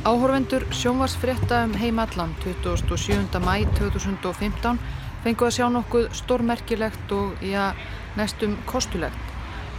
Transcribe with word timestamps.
Áhorvendur 0.00 0.64
sjónvarsfrétta 0.72 1.64
um 1.64 1.74
heimallan 1.76 2.30
27. 2.42 3.36
mæ 3.44 3.66
2015 3.76 4.78
fengu 5.24 5.44
að 5.44 5.52
sjá 5.52 5.66
nokkuð 5.68 6.06
stórmerkilegt 6.16 7.10
og 7.12 7.42
já, 7.44 7.74
næstum 8.16 8.54
kostulegt. 8.64 9.34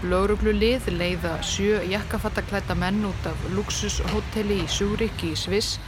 Lauruglu 0.05 0.53
lið 0.53 0.91
leiða 0.93 1.31
sjö 1.41 1.79
jakkafattaklæta 1.89 2.75
menn 2.77 3.01
út 3.09 3.25
af 3.25 3.47
luxushotelli 3.55 4.59
í 4.61 4.67
Sjúrik 4.69 5.23
í 5.25 5.31
Sviss 5.33 5.79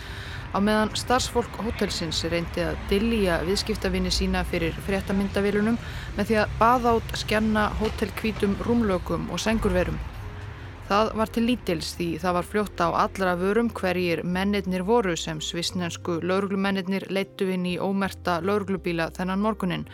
á 0.50 0.58
meðan 0.58 0.96
starfsfólk 0.98 1.60
hotelsins 1.68 2.24
reyndi 2.26 2.66
að 2.66 2.82
dillja 2.90 3.38
viðskiptavinni 3.46 4.10
sína 4.10 4.42
fyrir 4.50 4.74
fréttamyndavilunum 4.88 5.78
með 6.18 6.32
því 6.32 6.42
að 6.42 6.58
baða 6.58 6.98
át 6.98 7.16
skjanna 7.22 7.68
hotelkvítum 7.84 8.58
rúmlökum 8.66 9.30
og 9.30 9.46
sengurverum. 9.46 10.02
Það 10.84 11.14
var 11.16 11.30
til 11.32 11.46
lítils 11.48 11.94
því 11.96 12.08
það 12.20 12.34
var 12.36 12.48
fljótt 12.50 12.82
á 12.84 12.88
allra 13.06 13.36
vörum 13.40 13.70
hverjir 13.72 14.22
mennirnir 14.28 14.84
voru 14.84 15.14
sem 15.16 15.40
svisnensku 15.40 16.18
lauruglumennirnir 16.20 17.06
leittu 17.08 17.48
inn 17.54 17.64
í 17.70 17.78
ómerta 17.80 18.42
lauruglubíla 18.44 19.08
þennan 19.16 19.40
morgunin. 19.46 19.86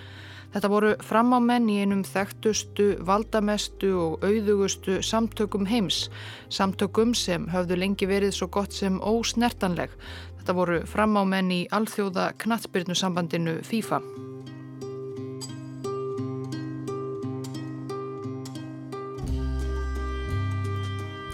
Þetta 0.49 0.71
voru 0.73 0.95
framámenn 1.05 1.69
í 1.69 1.75
einum 1.83 2.01
þekktustu, 2.07 2.87
valdamestu 3.05 3.91
og 4.01 4.25
auðugustu 4.25 4.97
samtökum 5.05 5.67
heims, 5.69 6.07
samtökum 6.49 7.13
sem 7.13 7.45
höfðu 7.53 7.77
lengi 7.77 8.09
verið 8.09 8.33
svo 8.39 8.49
gott 8.57 8.73
sem 8.73 8.97
ósnertanleg. 8.97 9.93
Þetta 10.39 10.57
voru 10.57 10.81
framámenn 10.89 11.53
í 11.53 11.61
alþjóða 11.69 12.31
knatsbyrnusambandinu 12.41 13.59
FIFA. 13.69 14.01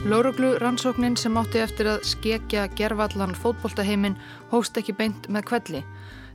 Lóruglu 0.05 0.57
rannsóknin 0.57 1.15
sem 1.17 1.33
átti 1.41 1.57
eftir 1.57 1.87
að 1.89 2.03
skekja 2.05 2.67
gervallan 2.77 3.31
fótboltaheimin 3.33 4.13
hóst 4.51 4.77
ekki 4.77 4.93
beint 4.93 5.25
með 5.33 5.47
kvelli. 5.49 5.81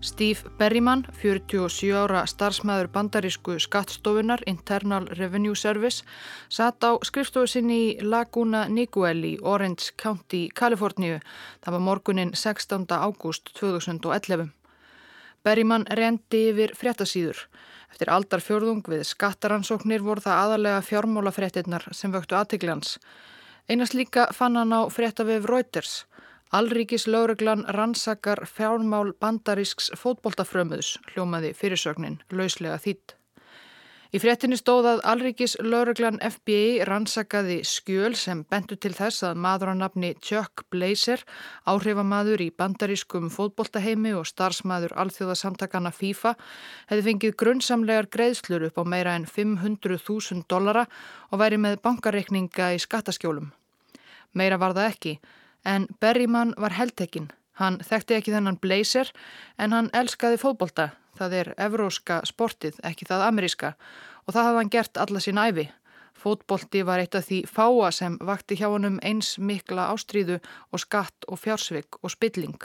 Steve 0.02 0.50
Berryman, 0.58 1.04
47 1.20 1.92
ára 1.94 2.24
starfsmæður 2.26 2.90
bandarísku 2.90 3.60
skattstofunar 3.62 4.42
Internal 4.50 5.06
Revenue 5.14 5.54
Service, 5.54 6.02
satt 6.50 6.82
á 6.82 6.98
skrifstofu 7.06 7.46
sinni 7.46 7.78
í 7.78 7.94
Laguna 8.02 8.66
Niguel 8.66 9.22
í 9.22 9.32
Orange 9.38 9.94
County, 9.94 10.48
Kaliforníu. 10.50 11.22
Það 11.62 11.78
var 11.78 11.86
morgunin 11.92 12.34
16. 12.34 12.90
ágúst 12.90 13.54
2011. 13.54 14.50
Berryman 15.46 15.86
rendi 15.86 16.48
yfir 16.50 16.74
fréttasýður. 16.74 17.46
Eftir 17.94 18.10
aldar 18.10 18.42
fjörðung 18.42 18.82
við 18.82 19.06
skattaransóknir 19.14 20.02
voru 20.02 20.26
það 20.26 20.46
aðalega 20.46 20.86
fjármálafréttinnar 20.90 21.92
sem 21.94 22.10
vöktu 22.10 22.34
aðtiklans. 22.34 22.98
Einast 23.70 23.94
líka 23.94 24.24
fann 24.34 24.56
hann 24.58 24.72
á 24.74 24.90
fréttavef 24.90 25.44
Reuters. 25.46 26.06
Alríkis 26.50 27.04
lauruglan 27.06 27.62
rannsakar 27.76 28.42
fjármál 28.42 29.12
bandarísks 29.22 29.92
fótboltafrömuðs, 29.94 30.96
hljómaði 31.12 31.52
fyrirsögnin, 31.54 32.16
lauslega 32.34 32.80
þýtt. 32.82 33.14
Í 34.10 34.18
fréttinni 34.18 34.56
stóð 34.58 34.88
að 34.90 35.00
Alríkis 35.06 35.52
lauruglan 35.62 36.18
FBI 36.18 36.80
rannsakaði 36.88 37.60
skjöl 37.62 38.16
sem 38.18 38.40
bentu 38.42 38.74
til 38.74 38.90
þess 38.96 39.22
að 39.28 39.38
maður 39.44 39.70
á 39.70 39.74
nafni 39.84 40.10
Chuck 40.18 40.64
Blazer, 40.74 41.22
áhrifamadur 41.62 42.42
í 42.42 42.50
bandarískum 42.50 43.30
fótboltaheimi 43.30 44.16
og 44.18 44.26
starfsmaður 44.26 44.96
alþjóðasamtakana 45.04 45.94
FIFA, 45.94 46.34
hefði 46.90 47.06
fengið 47.06 47.38
grunnsamlegar 47.44 48.10
greiðslur 48.10 48.66
upp 48.72 48.82
á 48.82 48.84
meira 48.96 49.14
en 49.14 49.30
500.000 49.30 50.42
dollara 50.50 50.88
og 51.30 51.44
væri 51.46 51.62
með 51.62 51.78
bankareikninga 51.86 52.72
í 52.74 52.82
skattaskjólum. 52.82 53.52
Meira 54.34 54.58
var 54.60 54.74
það 54.76 54.90
ekki, 54.92 55.14
en 55.64 55.86
Berryman 56.00 56.54
var 56.58 56.76
heldtekinn. 56.76 57.30
Hann 57.60 57.80
þekkti 57.84 58.16
ekki 58.16 58.32
þennan 58.32 58.60
blazer 58.60 59.10
en 59.58 59.74
hann 59.76 59.90
elskaði 59.92 60.38
fótbolta, 60.40 60.90
það 61.18 61.36
er 61.40 61.52
evróska 61.58 62.22
sportið, 62.24 62.78
ekki 62.86 63.08
það 63.08 63.26
ameríska 63.26 63.74
og 64.24 64.34
það 64.34 64.46
hafði 64.46 64.62
hann 64.62 64.74
gert 64.76 65.00
alla 65.02 65.20
sín 65.20 65.40
æfi. 65.42 65.66
Fótbolti 66.20 66.82
var 66.84 67.00
eitt 67.00 67.16
af 67.16 67.26
því 67.28 67.44
fáa 67.48 67.90
sem 67.96 68.18
vakti 68.20 68.56
hjá 68.60 68.68
hann 68.68 68.88
um 68.88 68.98
eins 69.02 69.38
mikla 69.38 69.88
ástríðu 69.92 70.40
og 70.72 70.82
skatt 70.84 71.28
og 71.28 71.40
fjársvig 71.40 72.00
og 72.02 72.12
spilling. 72.12 72.60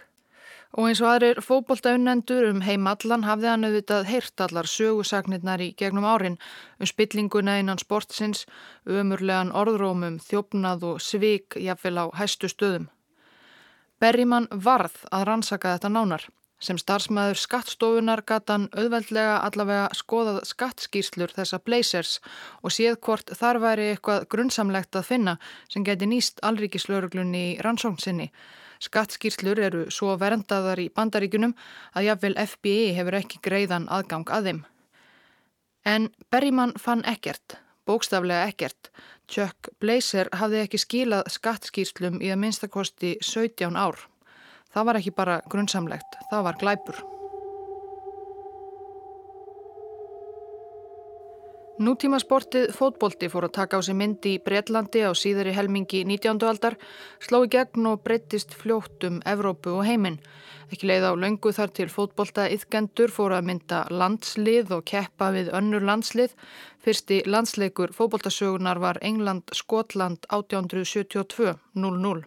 Og 0.76 0.90
eins 0.90 1.00
og 1.00 1.08
aðrir 1.08 1.40
fókbóltaunnendur 1.40 2.50
um 2.50 2.58
heim 2.66 2.88
allan 2.92 3.24
hafði 3.24 3.48
hann 3.48 3.64
auðvitað 3.64 4.10
heyrt 4.10 4.42
allar 4.44 4.68
sögusagnirnar 4.68 5.62
í 5.64 5.70
gegnum 5.80 6.04
árin 6.04 6.36
um 6.84 6.90
spillinguna 6.90 7.62
innan 7.62 7.80
sportsins, 7.80 8.44
umurlegan 8.84 9.54
orðrómum, 9.56 10.18
þjófnað 10.20 10.84
og 10.90 10.98
svik 11.00 11.56
jafnvel 11.56 12.02
á 12.04 12.06
hæstu 12.20 12.52
stöðum. 12.52 12.90
Berrimann 14.04 14.50
varð 14.52 14.98
að 15.16 15.24
rannsaka 15.30 15.78
þetta 15.78 15.94
nánar. 15.96 16.28
Sem 16.60 16.78
starfsmæður 16.80 17.40
skattstofunar 17.40 18.26
gata 18.28 18.58
hann 18.58 18.68
auðveldlega 18.76 19.40
allavega 19.48 19.88
skoðað 19.96 20.42
skattskýrslur 20.50 21.32
þessa 21.36 21.62
blazers 21.64 22.20
og 22.64 22.76
séð 22.76 23.00
hvort 23.00 23.32
þar 23.40 23.62
væri 23.64 23.90
eitthvað 23.94 24.28
grunnsamlegt 24.32 24.96
að 24.96 25.08
finna 25.08 25.40
sem 25.72 25.88
geti 25.88 26.08
nýst 26.08 26.44
alríkislauruglunni 26.44 27.44
í 27.48 27.58
rannsóknsinni 27.64 28.32
Skattskýrslur 28.86 29.60
eru 29.68 29.84
svo 29.94 30.14
verndaðar 30.22 30.82
í 30.84 30.92
bandaríkunum 30.94 31.56
að 31.98 32.10
jáfnvel 32.10 32.36
FBI 32.44 32.94
hefur 32.98 33.18
ekki 33.22 33.42
greiðan 33.46 33.90
aðgang 33.90 34.30
að 34.30 34.50
þeim. 34.50 34.62
En 35.86 36.10
Berryman 36.34 36.74
fann 36.82 37.06
ekkert, 37.10 37.58
bókstaflega 37.86 38.50
ekkert. 38.50 38.92
Chuck 39.30 39.72
Blazer 39.82 40.30
hafði 40.34 40.62
ekki 40.66 40.82
skilað 40.82 41.32
skattskýrslum 41.34 42.22
í 42.22 42.30
að 42.34 42.42
minnstakosti 42.44 43.16
17 43.26 43.78
ár. 43.78 43.98
Það 44.74 44.90
var 44.90 45.02
ekki 45.02 45.18
bara 45.18 45.42
grunnsamlegt, 45.50 46.18
það 46.30 46.50
var 46.50 46.62
glæpur. 46.62 47.15
Nútíma 51.76 52.22
sportið 52.24 52.70
fótbolti 52.72 53.28
fór 53.28 53.50
að 53.50 53.56
taka 53.58 53.76
á 53.76 53.82
sig 53.84 53.98
myndi 54.00 54.38
í 54.38 54.40
Breitlandi 54.40 55.02
á 55.04 55.12
síðari 55.12 55.52
helmingi 55.52 56.06
19. 56.08 56.40
aldar, 56.48 56.78
sló 57.20 57.42
í 57.44 57.50
gegn 57.52 57.90
og 57.90 58.00
breyttist 58.06 58.56
fljótt 58.56 59.04
um 59.04 59.18
Evrópu 59.28 59.74
og 59.76 59.84
heiminn. 59.84 60.22
Ekki 60.72 60.88
leið 60.88 61.08
á 61.12 61.12
löngu 61.20 61.52
þar 61.52 61.74
til 61.76 61.90
fótbolta 61.92 62.46
yðgendur 62.48 63.12
fór 63.12 63.36
að 63.36 63.50
mynda 63.50 63.82
landslið 63.92 64.72
og 64.78 64.86
keppa 64.88 65.34
við 65.36 65.52
önnur 65.52 65.84
landslið. 65.84 66.38
Fyrsti 66.80 67.18
landsleikur 67.28 67.92
fótboltasögunar 67.92 68.80
var 68.80 69.02
England-Skotland 69.04 70.32
1872 70.32 71.58
0-0. 71.76 72.24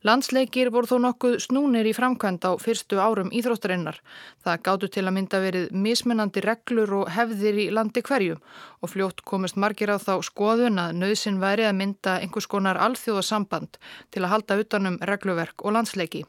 Landsleikir 0.00 0.70
voru 0.72 0.88
þó 0.88 0.94
nokkuð 1.04 1.34
snúnir 1.44 1.84
í 1.84 1.90
framkvæmd 1.92 2.46
á 2.48 2.56
fyrstu 2.56 2.96
árum 2.96 3.28
íþróttarinnar. 3.36 3.98
Það 4.40 4.62
gáttu 4.64 4.88
til 4.88 5.02
að 5.04 5.12
mynda 5.12 5.40
verið 5.44 5.66
mismunandi 5.76 6.40
reglur 6.40 6.94
og 7.02 7.10
hefðir 7.12 7.58
í 7.60 7.68
landi 7.68 8.00
hverju 8.00 8.38
og 8.80 8.92
fljótt 8.94 9.20
komist 9.28 9.58
margir 9.60 9.92
á 9.92 10.00
þá 10.00 10.24
skoðun 10.24 10.80
að 10.80 10.96
nöðsin 11.02 11.36
væri 11.42 11.66
að 11.68 11.76
mynda 11.82 12.14
einhvers 12.24 12.48
konar 12.48 12.80
alþjóðasamband 12.80 13.76
til 14.08 14.22
að 14.24 14.32
halda 14.32 14.56
utanum 14.62 14.96
regluverk 15.04 15.60
og 15.60 15.76
landsleiki. 15.76 16.24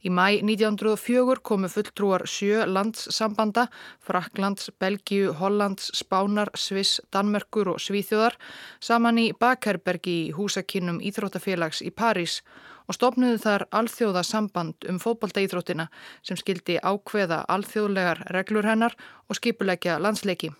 Í 0.00 0.08
mæ 0.08 0.40
1904 0.40 1.42
komu 1.44 1.68
fulltrúar 1.68 2.24
sjö 2.30 2.64
landssambanda, 2.64 3.66
Fraklands, 4.00 4.70
Belgiu, 4.80 5.34
Hollands, 5.36 5.90
Spánar, 5.92 6.48
Sviss, 6.54 7.02
Danmerkur 7.12 7.74
og 7.74 7.82
Svíþjóðar 7.82 8.38
saman 8.80 9.20
í 9.20 9.26
Bakherbergi 9.36 10.16
í 10.28 10.32
húsakinnum 10.36 11.02
Íþróttafélags 11.04 11.82
í 11.84 11.92
París 11.92 12.40
og 12.86 12.96
stopnuðu 12.96 13.40
þar 13.42 13.66
alþjóða 13.80 14.22
samband 14.26 14.86
um 14.90 15.00
fótbaldaíþróttina 15.02 15.88
sem 16.22 16.38
skildi 16.38 16.78
ákveða 16.82 17.42
alþjóðlegar 17.52 18.24
reglur 18.34 18.68
hennar 18.68 18.96
og 19.28 19.38
skipulegja 19.40 19.98
landsleiki. 20.02 20.52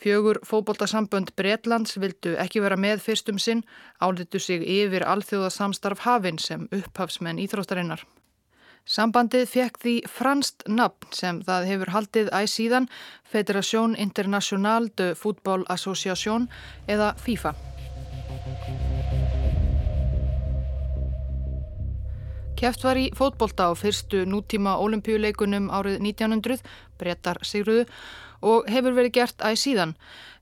Fjögur 0.00 0.40
fótbaldasambönd 0.42 1.30
Breitlands 1.38 1.96
vildu 2.02 2.34
ekki 2.42 2.62
vera 2.64 2.76
með 2.76 3.04
fyrstum 3.04 3.38
sinn, 3.38 3.62
álitu 4.02 4.40
sig 4.42 4.64
yfir 4.66 5.06
alþjóða 5.06 5.52
samstarf 5.54 6.02
hafinn 6.04 6.38
sem 6.42 6.66
upphafsmenn 6.74 7.40
íþróttarinnar. 7.44 8.02
Sambandið 8.84 9.46
fekk 9.48 9.78
því 9.80 9.94
franst 10.12 10.66
nafn 10.68 11.14
sem 11.16 11.40
það 11.46 11.68
hefur 11.70 11.92
haldið 11.94 12.28
æg 12.36 12.50
síðan 12.52 12.90
Federation 13.24 13.96
International 13.96 14.90
de 15.00 15.14
Football 15.16 15.64
Association 15.72 16.50
eða 16.84 17.14
FIFA. 17.24 17.54
Kjæft 22.64 22.84
var 22.86 22.96
í 22.96 23.10
fótbolta 23.12 23.66
á 23.68 23.76
fyrstu 23.76 24.22
nútíma 24.24 24.78
olimpíuleikunum 24.80 25.66
árið 25.68 25.98
1900, 26.00 26.62
brettar 26.96 27.36
sigruðu 27.44 27.82
og 28.40 28.70
hefur 28.72 28.96
verið 28.96 29.12
gert 29.18 29.44
æg 29.44 29.58
síðan. 29.60 29.92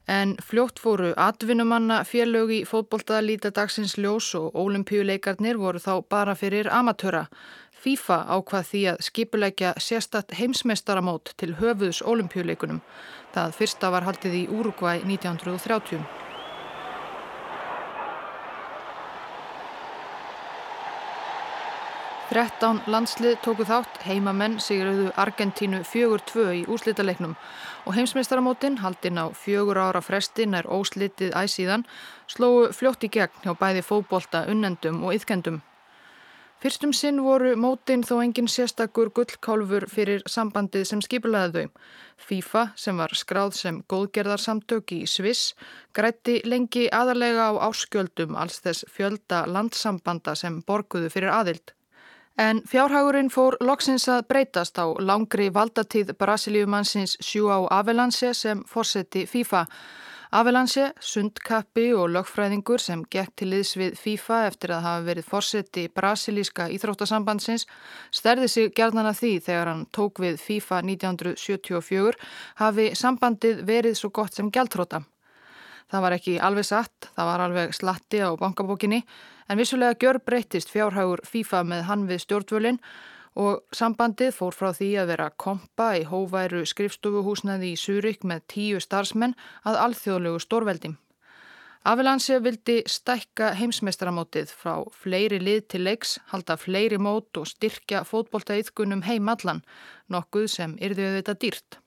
En 0.06 0.36
fljótt 0.38 0.78
fóru 0.78 1.10
atvinnumanna 1.18 2.04
félög 2.06 2.54
í 2.54 2.60
fótbolta 2.62 3.18
líta 3.26 3.50
dagsins 3.50 3.96
ljós 3.98 4.36
og 4.38 4.54
olimpíuleikarnir 4.54 5.58
voru 5.58 5.82
þá 5.82 5.98
bara 6.06 6.38
fyrir 6.38 6.70
amatöra. 6.70 7.26
FIFA 7.74 8.22
ákvað 8.38 8.70
því 8.70 8.86
að 8.92 9.06
skipuleikja 9.10 9.76
sérstatt 9.82 10.38
heimsmeistaramót 10.38 11.34
til 11.42 11.56
höfuðs 11.58 12.04
olimpíuleikunum. 12.06 12.84
Það 13.34 13.58
fyrsta 13.58 13.90
var 13.90 14.06
haldið 14.06 14.44
í 14.44 14.50
Úrugvæ 14.60 15.00
1930. 15.02 16.31
13 22.32 22.86
landslið 22.88 23.34
tóku 23.44 23.64
þátt, 23.68 23.98
heimamenn 24.08 24.54
sigurðu 24.56 25.10
Argentínu 25.20 25.82
4-2 25.84 26.44
í 26.56 26.60
úslítaleiknum 26.64 27.34
og 27.84 27.92
heimsmeistaramótin 27.92 28.78
haldinn 28.80 29.20
á 29.20 29.28
fjögur 29.36 29.76
ára 29.76 30.00
frestin 30.00 30.56
er 30.56 30.64
óslitið 30.64 31.34
æsíðan 31.36 31.84
slóu 32.32 32.70
fljótt 32.72 33.04
í 33.04 33.10
gegn 33.12 33.44
hjá 33.44 33.52
bæði 33.60 33.82
fókbólta, 33.84 34.46
unnendum 34.48 35.02
og 35.04 35.18
yðkendum. 35.18 35.58
Fyrstum 36.62 36.94
sinn 36.96 37.20
voru 37.20 37.52
mótin 37.58 38.06
þó 38.06 38.22
engin 38.22 38.48
sérstakur 38.48 39.12
gullkálfur 39.12 39.84
fyrir 39.92 40.24
sambandið 40.24 40.88
sem 40.88 41.04
skipulaði 41.04 41.66
þau. 41.66 41.84
FIFA 42.30 42.64
sem 42.80 43.04
var 43.04 43.12
skráð 43.18 43.52
sem 43.60 43.82
góðgerðarsamtök 43.92 44.96
í 44.96 45.02
Sviss 45.04 45.52
grætti 45.92 46.40
lengi 46.48 46.88
aðalega 46.88 47.52
á 47.52 47.68
áskjöldum 47.68 48.40
alls 48.40 48.64
þess 48.64 48.88
fjölda 48.88 49.44
landsambanda 49.44 50.38
sem 50.38 50.62
borguðu 50.64 51.12
fyrir 51.12 51.34
aðild. 51.34 51.76
En 52.36 52.62
fjárhagurinn 52.64 53.28
fór 53.28 53.58
loksins 53.60 54.06
að 54.08 54.22
breytast 54.30 54.78
á 54.80 54.88
langri 55.04 55.50
valdatíð 55.52 56.14
Brasilíumannsins 56.16 57.18
Sjú 57.20 57.50
á 57.52 57.60
Avelanse 57.68 58.32
sem 58.34 58.62
fórseti 58.64 59.26
FIFA. 59.26 59.66
Avelanse, 60.32 60.94
sundkappi 60.96 61.90
og 61.92 62.08
lögfræðingur 62.14 62.80
sem 62.80 63.02
gekk 63.12 63.34
til 63.36 63.50
liðs 63.52 63.74
við 63.76 63.98
FIFA 64.00 64.38
eftir 64.46 64.72
að 64.72 64.84
hafa 64.86 65.04
verið 65.10 65.28
fórseti 65.28 65.84
brasilíska 65.92 66.70
íþróttasambandsins 66.72 67.66
stærði 68.08 68.48
sig 68.48 68.72
gerðan 68.72 69.10
að 69.12 69.18
því 69.20 69.34
þegar 69.50 69.72
hann 69.74 69.86
tók 69.92 70.24
við 70.24 70.40
FIFA 70.40 70.80
1974 70.88 72.16
hafi 72.64 72.92
sambandið 72.96 73.60
verið 73.68 74.00
svo 74.00 74.08
gott 74.08 74.32
sem 74.32 74.48
gæltróta. 74.48 75.04
Það 75.92 76.04
var 76.06 76.14
ekki 76.16 76.38
alveg 76.40 76.64
satt, 76.64 77.10
það 77.12 77.26
var 77.28 77.42
alveg 77.44 77.74
slatti 77.76 78.22
á 78.24 78.32
bankabókinni 78.40 79.02
en 79.52 79.58
vissulega 79.60 79.98
gjör 80.00 80.22
breyttist 80.24 80.70
fjárhagur 80.72 81.20
FIFA 81.28 81.60
með 81.68 81.82
hann 81.90 82.06
við 82.08 82.22
stjórnvölinn 82.24 82.78
og 83.42 83.60
sambandið 83.76 84.32
fór 84.36 84.56
frá 84.56 84.70
því 84.76 84.88
að 85.02 85.12
vera 85.12 85.28
kompa 85.44 85.90
í 86.00 86.06
hóværu 86.08 86.64
skrifstofuhúsnaði 86.68 87.74
í 87.74 87.80
Súrik 87.80 88.24
með 88.24 88.44
tíu 88.54 88.80
starfsmenn 88.80 89.36
að 89.68 89.80
alþjóðlegu 89.84 90.40
stórveldi. 90.40 90.94
Afilansi 91.84 92.36
vildi 92.40 92.78
stækka 92.86 93.52
heimsmeistaramótið 93.58 94.52
frá 94.54 94.84
fleiri 94.94 95.40
lið 95.42 95.64
til 95.74 95.82
leiks, 95.84 96.20
halda 96.30 96.56
fleiri 96.56 96.96
mót 96.96 97.36
og 97.36 97.48
styrkja 97.50 98.04
fótboltaíðkunum 98.06 99.02
heimallan, 99.08 99.64
nokkuð 100.08 100.46
sem 100.52 100.76
yrði 100.78 101.08
auðvitað 101.08 101.40
dýrt. 101.42 101.80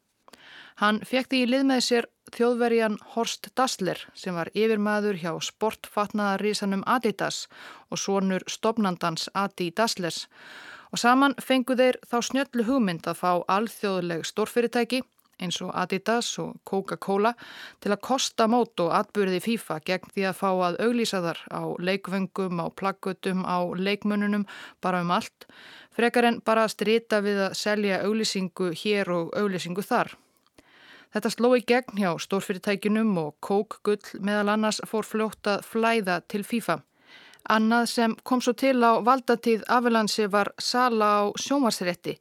Hann 0.82 1.00
fekk 1.08 1.32
því 1.32 1.42
í 1.46 1.48
lið 1.54 1.64
með 1.70 1.86
sér 1.88 2.10
þjóðverjan 2.36 2.98
Horst 3.14 3.48
Dassler 3.56 4.02
sem 4.18 4.36
var 4.36 4.52
yfirmaður 4.54 5.20
hjá 5.22 5.32
sportfatnaðarísanum 5.48 6.84
Adidas 6.86 7.46
og 7.90 8.02
svonur 8.02 8.44
stopnandans 8.52 9.30
Adi 9.34 9.70
Dasslers 9.72 10.26
og 10.92 11.00
saman 11.00 11.36
fengu 11.40 11.78
þeir 11.80 12.00
þá 12.08 12.18
snjöllu 12.30 12.66
hugmynd 12.68 13.08
að 13.08 13.22
fá 13.22 13.32
alþjóðleg 13.56 14.26
stórfyrirtæki 14.28 15.02
eins 15.40 15.60
og 15.64 15.72
Adidas 15.76 16.30
og 16.40 16.58
Coca-Cola 16.68 17.34
til 17.84 17.92
að 17.92 18.04
kosta 18.08 18.48
mót 18.52 18.80
og 18.84 18.94
atbyrði 18.96 19.42
FIFA 19.44 19.80
gegn 19.88 20.12
því 20.16 20.28
að 20.30 20.38
fá 20.40 20.50
að 20.52 20.80
auglýsa 20.86 21.22
þar 21.26 21.42
á 21.52 21.64
leikvöngum, 21.80 22.62
á 22.64 22.68
plaggutum, 22.72 23.44
á 23.44 23.60
leikmönunum, 23.76 24.46
bara 24.84 25.04
um 25.04 25.12
allt, 25.12 25.48
frekar 25.96 26.30
en 26.32 26.42
bara 26.46 26.66
að 26.66 26.76
strita 26.78 27.20
við 27.26 27.48
að 27.50 27.58
selja 27.60 28.04
auglýsingu 28.08 28.72
hér 28.76 29.12
og 29.12 29.36
auglýsingu 29.36 29.84
þar. 29.84 30.16
Þetta 31.16 31.30
sló 31.32 31.54
í 31.56 31.62
gegn 31.64 32.02
hjá 32.02 32.10
stórfyrirtækinum 32.20 33.14
og 33.22 33.38
Kók 33.40 33.78
Gull 33.88 34.18
meðal 34.20 34.50
annars 34.52 34.82
fór 34.84 35.06
fljótt 35.08 35.48
að 35.48 35.62
flæða 35.64 36.18
til 36.28 36.44
FIFA. 36.44 36.82
Annað 37.56 37.86
sem 37.88 38.16
kom 38.28 38.42
svo 38.44 38.52
til 38.58 38.82
á 38.84 39.00
valdatíð 39.06 39.64
Afilansi 39.72 40.28
var 40.34 40.52
sala 40.60 41.08
á 41.22 41.24
sjómarsrétti. 41.40 42.18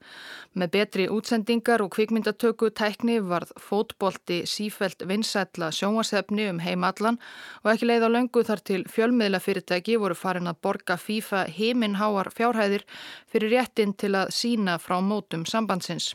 Með 0.55 0.73
betri 0.77 1.09
útsendingar 1.11 1.83
og 1.83 1.91
kvikmyndatöku 1.97 2.71
tækni 2.71 3.19
varð 3.19 3.51
fótbolti 3.59 4.45
sífælt 4.47 5.03
vinsætla 5.11 5.75
sjómarsefni 5.75 6.47
um 6.53 6.63
heimallan 6.63 7.19
og 7.65 7.73
ekki 7.75 7.91
leið 7.91 8.07
á 8.07 8.15
löngu 8.15 8.47
þar 8.47 8.63
til 8.63 8.83
fjölmiðla 8.87 9.43
fyrirtæki 9.43 9.99
voru 9.99 10.15
farin 10.15 10.47
að 10.47 10.61
borga 10.63 11.01
FIFA 11.01 11.49
heiminháar 11.57 12.31
fjárhæðir 12.31 12.87
fyrir 13.27 13.59
réttin 13.59 13.97
til 13.99 14.15
að 14.15 14.31
sína 14.31 14.79
frá 14.79 15.01
mótum 15.03 15.43
sambandsins. 15.49 16.15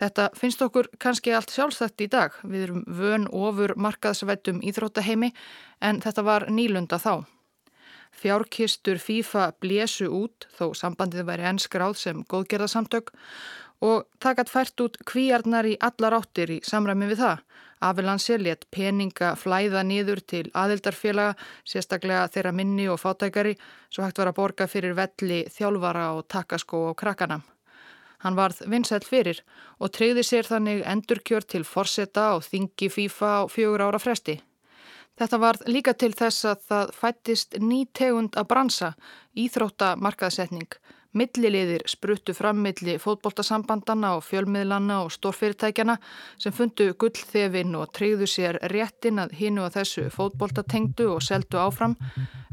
Þetta 0.00 0.30
finnst 0.34 0.62
okkur 0.64 0.88
kannski 1.02 1.34
allt 1.36 1.52
sjálfstætt 1.52 2.00
í 2.02 2.08
dag. 2.10 2.34
Við 2.42 2.66
erum 2.66 2.82
vön 2.86 3.28
ofur 3.28 3.74
markaðsvættum 3.76 4.62
íþróttaheimi 4.64 5.32
en 5.80 6.00
þetta 6.02 6.24
var 6.26 6.48
nýlunda 6.50 6.98
þá. 7.02 7.24
Fjárkistur 8.12 9.00
FIFA 9.00 9.52
blésu 9.60 10.08
út 10.12 10.46
þó 10.56 10.72
sambandið 10.76 11.26
væri 11.28 11.46
ennskráð 11.48 11.96
sem 12.00 12.24
góðgerðarsamtök 12.28 13.12
og 13.82 14.04
takat 14.22 14.50
fært 14.52 14.80
út 14.84 14.98
kvíarnar 15.08 15.66
í 15.66 15.78
allar 15.80 16.18
áttir 16.20 16.52
í 16.58 16.58
samræmi 16.66 17.08
við 17.10 17.22
það. 17.24 17.38
Afilansi 17.82 18.36
let 18.38 18.68
peninga 18.70 19.32
flæða 19.34 19.82
niður 19.82 20.20
til 20.22 20.44
aðildarfélaga, 20.54 21.34
sérstaklega 21.66 22.28
þeirra 22.30 22.52
minni 22.54 22.86
og 22.92 23.00
fátækari, 23.02 23.56
svo 23.90 24.04
hægt 24.06 24.20
var 24.22 24.30
að 24.30 24.38
borga 24.38 24.68
fyrir 24.70 24.94
velli, 24.94 25.40
þjálfara 25.50 26.12
og 26.14 26.28
takaskó 26.30 26.84
og 26.92 26.96
krakkana. 27.02 27.40
Hann 28.22 28.38
varð 28.38 28.62
vinsæl 28.70 29.02
fyrir 29.02 29.42
og 29.82 29.92
treyði 29.96 30.22
sér 30.26 30.46
þannig 30.46 30.84
endurkjör 30.86 31.46
til 31.46 31.64
forsetta 31.66 32.32
og 32.36 32.46
þingi 32.46 32.88
FIFA 32.94 33.34
á 33.38 33.42
fjögur 33.50 33.82
ára 33.88 34.00
fresti. 34.02 34.38
Þetta 35.18 35.38
varð 35.38 35.68
líka 35.68 35.92
til 35.98 36.14
þess 36.16 36.46
að 36.48 36.64
það 36.70 36.96
fættist 36.96 37.58
ný 37.60 37.84
tegund 37.92 38.38
að 38.38 38.48
bransa, 38.48 38.94
íþróttamarkaðsetning. 39.36 40.70
Milliliðir 41.12 41.82
spruttu 41.92 42.32
fram 42.32 42.62
milli 42.64 42.94
fótboltasambandana 42.96 44.14
og 44.16 44.22
fjölmiðlana 44.24 45.02
og 45.04 45.12
stórfyrirtækjana 45.12 45.98
sem 46.40 46.54
fundu 46.56 46.86
gullþefin 46.96 47.76
og 47.76 47.92
treyðu 47.92 48.28
sér 48.34 48.56
réttin 48.72 49.20
að 49.20 49.34
hinu 49.42 49.66
að 49.66 49.76
þessu 49.76 50.06
fótboltatengdu 50.14 51.10
og 51.12 51.20
seldu 51.26 51.60
áfram, 51.60 51.98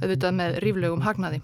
auðvitað 0.04 0.36
með 0.42 0.60
ríflegum 0.66 1.06
hagnaði. 1.08 1.40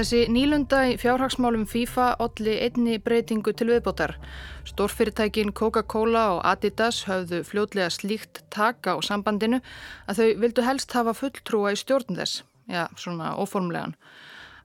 Þessi 0.00 0.30
nýlunda 0.32 0.78
í 0.88 0.92
fjárhagsmálum 0.96 1.66
FIFA 1.68 2.04
olli 2.24 2.54
einni 2.64 2.94
breytingu 3.04 3.52
til 3.52 3.66
viðbótar. 3.68 4.14
Stórfyrirtækin 4.64 5.52
Coca-Cola 5.52 6.22
og 6.38 6.40
Adidas 6.48 7.02
höfðu 7.04 7.42
fljótlega 7.44 7.90
slíkt 7.92 8.40
taka 8.48 8.94
á 8.96 8.98
sambandinu 9.04 9.58
að 10.08 10.22
þau 10.22 10.40
vildu 10.46 10.64
helst 10.64 10.96
hafa 10.96 11.12
fulltrúa 11.18 11.74
í 11.74 11.80
stjórn 11.82 12.16
þess. 12.16 12.40
Já, 12.64 12.86
svona 12.96 13.34
óformlegan. 13.36 13.92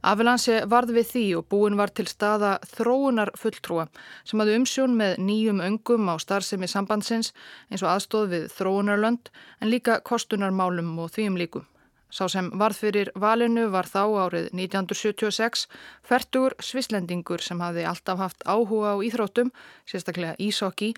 Afilansi 0.07 0.61
varð 0.71 0.95
við 1.01 1.11
því 1.11 1.27
og 1.41 1.47
búin 1.51 1.75
var 1.75 1.91
til 1.91 2.07
staða 2.07 2.55
þróunar 2.71 3.35
fulltrúa 3.35 3.89
sem 4.23 4.39
hafði 4.39 4.59
umsjón 4.61 4.95
með 4.95 5.19
nýjum 5.19 5.63
öngum 5.67 6.07
á 6.07 6.15
starfsemi 6.15 6.71
sambandsins 6.71 7.35
eins 7.67 7.83
og 7.83 7.91
aðstóð 7.91 8.31
við 8.37 8.51
þróunarlönd 8.55 9.35
en 9.59 9.75
líka 9.75 9.99
kostunarmálum 9.99 10.95
og 10.95 11.11
þvíum 11.11 11.43
líkum. 11.43 11.67
Sá 12.13 12.27
sem 12.29 12.51
varð 12.53 12.77
fyrir 12.83 13.09
valinu 13.17 13.65
var 13.73 13.89
þá 13.89 14.03
árið 14.27 14.51
1976 14.53 15.65
færtur 16.05 16.53
svislendingur 16.61 17.41
sem 17.41 17.59
hafði 17.59 17.85
alltaf 17.89 18.21
haft 18.21 18.45
áhuga 18.45 18.93
á 18.93 18.97
íþróttum, 19.01 19.49
sérstaklega 19.89 20.37
ísokki, 20.37 20.93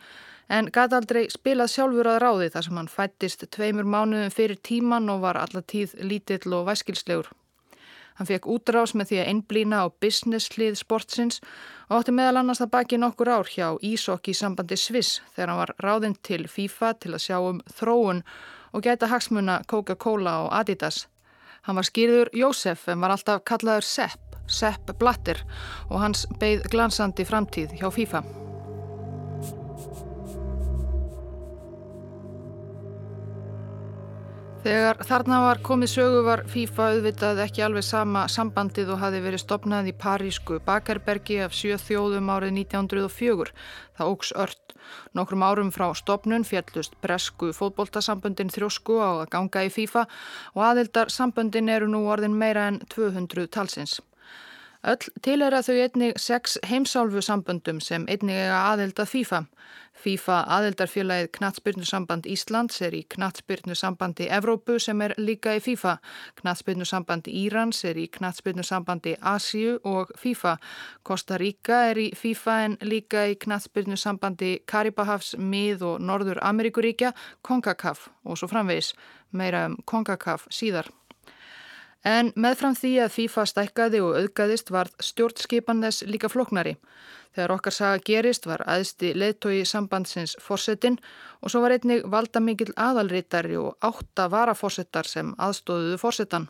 en 0.51 0.67
gæti 0.67 0.99
aldrei 0.99 1.23
spilað 1.31 1.71
sjálfur 1.73 2.11
að 2.11 2.21
ráði 2.23 2.51
þar 2.53 2.67
sem 2.67 2.79
hann 2.81 2.91
fættist 2.91 3.47
tveimur 3.55 3.87
mánuðum 3.87 4.35
fyrir 4.35 4.59
tíman 4.59 5.09
og 5.09 5.23
var 5.23 5.39
allatíð 5.39 5.95
lítill 6.03 6.53
og 6.53 6.67
væskilslegur. 6.67 7.31
Hann 8.17 8.27
fekk 8.27 8.47
útrás 8.49 8.95
með 8.97 9.11
því 9.11 9.17
að 9.21 9.27
einblýna 9.31 9.79
á 9.85 9.93
business 10.01 10.49
hlið 10.55 10.79
sportsins 10.79 11.39
og 11.87 11.99
átti 11.99 12.15
meðal 12.17 12.41
annars 12.41 12.63
það 12.63 12.71
baki 12.73 12.97
nokkur 12.97 13.29
ár 13.29 13.51
hjá 13.51 13.67
ísokki 13.85 14.33
sambandi 14.33 14.77
Sviss 14.77 15.21
þegar 15.35 15.51
hann 15.53 15.61
var 15.61 15.73
ráðinn 15.85 16.17
til 16.25 16.47
FIFA 16.49 16.95
til 16.97 17.13
að 17.13 17.25
sjá 17.27 17.37
um 17.37 17.61
þróun 17.77 18.23
og 18.25 18.56
gæta 18.83 19.07
hagsmuna 19.07 19.61
Coca-Cola 19.67 20.39
og 20.45 20.59
Adidas. 20.59 21.07
Hann 21.67 21.75
var 21.75 21.87
skýrður 21.87 22.31
Jósef 22.33 22.87
en 22.87 23.01
var 23.03 23.11
alltaf 23.15 23.43
kallaður 23.43 23.83
Sepp, 23.83 24.35
Sepp 24.47 24.93
Blatter 24.99 25.43
og 25.89 25.99
hans 25.99 26.25
beigð 26.39 26.69
glansandi 26.71 27.27
framtíð 27.27 27.79
hjá 27.79 27.89
FIFA. 27.91 28.46
Þegar 34.67 34.97
þarna 35.07 35.37
var 35.45 35.59
komið 35.63 35.89
sögu 35.93 36.23
var 36.25 36.41
FIFA 36.51 36.87
auðvitað 36.91 37.37
ekki 37.39 37.61
alveg 37.63 37.85
sama 37.87 38.25
sambandið 38.27 38.89
og 38.91 38.99
hafi 38.99 39.21
verið 39.23 39.39
stopnað 39.39 39.87
í 39.87 39.93
parísku 39.95 40.57
Bakarbergi 40.65 41.37
af 41.45 41.55
sjö 41.55 41.77
þjóðum 41.79 42.27
árið 42.33 42.51
1904. 42.65 43.53
Það 43.95 44.11
ógs 44.11 44.33
ört. 44.35 44.75
Nokkrum 45.15 45.47
árum 45.47 45.71
frá 45.71 45.87
stopnun 45.95 46.43
fjallust 46.43 46.99
bresku 46.99 47.53
fótboltasambundin 47.55 48.51
þrjósku 48.51 48.99
á 48.99 49.23
að 49.23 49.31
ganga 49.37 49.63
í 49.63 49.71
FIFA 49.71 50.03
og 50.57 50.67
aðildar 50.73 51.15
sambundin 51.15 51.71
eru 51.71 51.87
nú 51.87 52.03
orðin 52.11 52.35
meira 52.35 52.67
en 52.67 52.83
200 52.91 53.47
talsins. 53.47 54.01
Öll 54.87 55.09
til 55.19 55.41
er 55.43 55.51
að 55.51 55.67
þau 55.67 55.77
einnig 55.83 56.19
sex 56.23 56.53
heimsálfu 56.63 57.19
samböndum 57.19 57.81
sem 57.83 58.05
einnig 58.07 58.37
aðeld 58.55 59.01
að 59.03 59.09
FIFA. 59.11 59.39
FIFA 59.99 60.37
aðeldarfélagið 60.55 61.31
Knatsbyrnusamband 61.35 62.29
Íslands 62.31 62.77
er 62.85 62.95
í 62.95 63.01
Knatsbyrnusambandi 63.11 64.29
Evrópu 64.37 64.77
sem 64.79 65.01
er 65.03 65.11
líka 65.19 65.57
í 65.57 65.59
FIFA. 65.65 65.97
Knatsbyrnusambandi 66.39 67.33
Írans 67.35 67.81
er 67.89 67.99
í 67.99 68.05
Knatsbyrnusambandi 68.15 69.17
Asíu 69.19 69.75
og 69.83 70.13
FIFA. 70.15 70.55
Costa 71.03 71.39
Rica 71.41 71.81
er 71.89 71.99
í 72.05 72.07
FIFA 72.15 72.55
en 72.69 72.77
líka 72.87 73.25
í 73.27 73.35
Knatsbyrnusambandi 73.43 74.53
Karibahafs, 74.71 75.33
Mið 75.35 75.83
og 75.89 75.99
Norður 75.99 76.39
Ameríkuríkja, 76.47 77.11
CONCACAF 77.43 78.07
og 78.23 78.39
svo 78.39 78.47
framvegis. 78.53 78.93
Meira 79.35 79.65
um 79.67 79.75
CONCACAF 79.83 80.47
síðar. 80.47 80.87
En 82.07 82.29
meðfram 82.39 82.75
því 82.77 82.91
að 83.03 83.13
FIFA 83.17 83.43
stækkaði 83.51 83.99
og 84.05 84.17
auðgaðist 84.21 84.69
var 84.71 84.87
stjórnskipan 85.03 85.81
þess 85.83 86.05
líka 86.07 86.29
floknari. 86.31 86.77
Þegar 87.35 87.53
okkar 87.57 87.75
saga 87.75 88.03
gerist 88.07 88.47
var 88.47 88.63
aðsti 88.65 89.11
leðtói 89.17 89.65
sambandsins 89.67 90.37
fórsetin 90.41 90.95
og 91.41 91.51
svo 91.51 91.65
var 91.65 91.75
einnig 91.75 92.05
valda 92.07 92.39
mikil 92.39 92.71
aðalritari 92.79 93.59
og 93.59 93.75
átta 93.83 94.29
varaforsetar 94.31 95.09
sem 95.09 95.33
aðstóðuðu 95.35 95.99
fórsetan. 96.01 96.47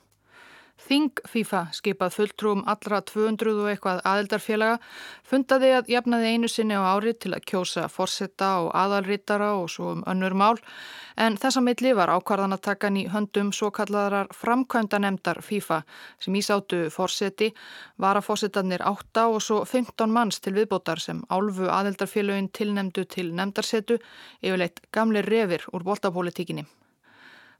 Þing 0.77 1.21
FIFA 1.25 1.61
skipað 1.73 2.13
fulltrúum 2.13 2.59
allra 2.69 2.99
200 3.01 3.53
og 3.57 3.69
eitthvað 3.71 4.01
aðeldarfélaga 4.05 4.77
fundaði 5.25 5.71
að 5.73 5.89
jafnaði 5.89 6.33
einu 6.35 6.49
sinni 6.53 6.77
á 6.77 6.85
ári 6.93 7.15
til 7.17 7.33
að 7.33 7.47
kjósa 7.49 7.87
forsetta 7.89 8.51
og 8.61 8.69
aðalrittara 8.77 9.55
og 9.57 9.71
svo 9.73 9.95
um 9.95 10.03
önnur 10.05 10.37
mál 10.37 10.61
en 11.17 11.39
þessa 11.41 11.63
milli 11.65 11.95
var 11.97 12.13
ákvarðanatakkan 12.13 13.01
í 13.01 13.07
höndum 13.09 13.49
svo 13.57 13.71
kallarar 13.73 14.29
framkvæmdanemdar 14.37 15.41
FIFA 15.41 15.81
sem 16.21 16.37
ísáttu 16.37 16.83
forseti, 16.93 17.49
varaforsetarnir 17.97 18.85
8 18.85 19.27
og 19.33 19.41
svo 19.41 19.63
15 19.65 20.13
manns 20.13 20.39
til 20.39 20.53
viðbótar 20.59 21.01
sem 21.01 21.25
álfu 21.33 21.71
aðeldarfélagin 21.73 22.53
tilnemdu 22.53 23.09
til 23.09 23.33
nemdarsetu 23.33 23.97
yfirleitt 24.43 24.85
gamle 24.93 25.25
revir 25.25 25.65
úr 25.73 25.83
boltapolítikinni. 25.89 26.67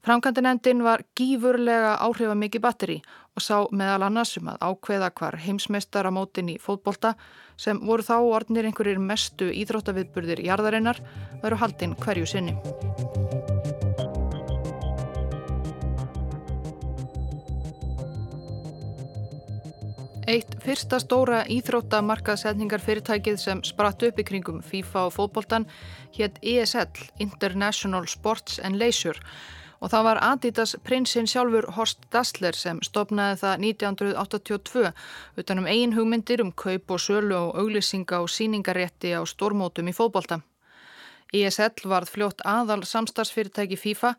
Framkvæmdinendin 0.08 0.86
var 0.86 1.02
gífurlega 1.20 1.98
áhrifamikið 2.00 2.62
batteri 2.64 2.94
og 3.36 3.44
sá 3.44 3.56
meðal 3.76 4.06
annars 4.08 4.38
um 4.40 4.48
að 4.48 4.62
ákveða 4.64 5.10
hvar 5.20 5.36
heimsmeistaramótin 5.44 6.54
í 6.54 6.56
fótbolta 6.64 7.12
sem 7.60 7.82
voru 7.84 8.06
þá 8.08 8.14
orðnir 8.38 8.70
einhverjir 8.70 9.02
mestu 9.04 9.50
íþróttaviðburðir 9.52 10.40
jarðarinnar 10.46 11.02
veru 11.42 11.60
haldinn 11.60 11.98
hverju 12.00 12.30
sinni. 12.32 12.56
Eitt 20.24 20.56
fyrsta 20.64 21.02
stóra 21.04 21.44
íþróttamarkaðsetningar 21.52 22.88
fyrirtækið 22.88 23.44
sem 23.44 23.68
spratt 23.68 24.08
upp 24.08 24.24
í 24.24 24.30
kringum 24.32 24.64
FIFA 24.64 25.10
og 25.12 25.16
fótboltan 25.20 25.68
hétt 26.16 26.40
ESL, 26.40 26.96
International 27.20 28.08
Sports 28.08 28.64
and 28.64 28.80
Leisure 28.80 29.20
og 29.82 29.92
það 29.94 30.06
var 30.10 30.20
Adidas 30.32 30.76
prinsinn 30.84 31.30
sjálfur 31.30 31.70
Horst 31.78 32.06
Dassler 32.14 32.58
sem 32.58 32.82
stopnaði 32.86 33.40
það 33.44 33.66
1982 33.70 34.92
utanum 35.44 35.70
ein 35.72 35.96
hugmyndir 35.98 36.44
um 36.44 36.52
kaup 36.52 36.92
og 36.92 37.02
sölu 37.04 37.38
og 37.38 37.58
auglýsinga 37.62 38.22
og 38.24 38.30
síningarétti 38.32 39.14
á 39.14 39.22
stórmótum 39.26 39.90
í 39.90 39.96
fótbolta. 39.98 40.42
ISL 41.36 41.84
varð 41.92 42.14
fljótt 42.14 42.44
aðal 42.48 42.86
samstagsfyrirtæki 42.88 43.76
FIFA 43.76 44.14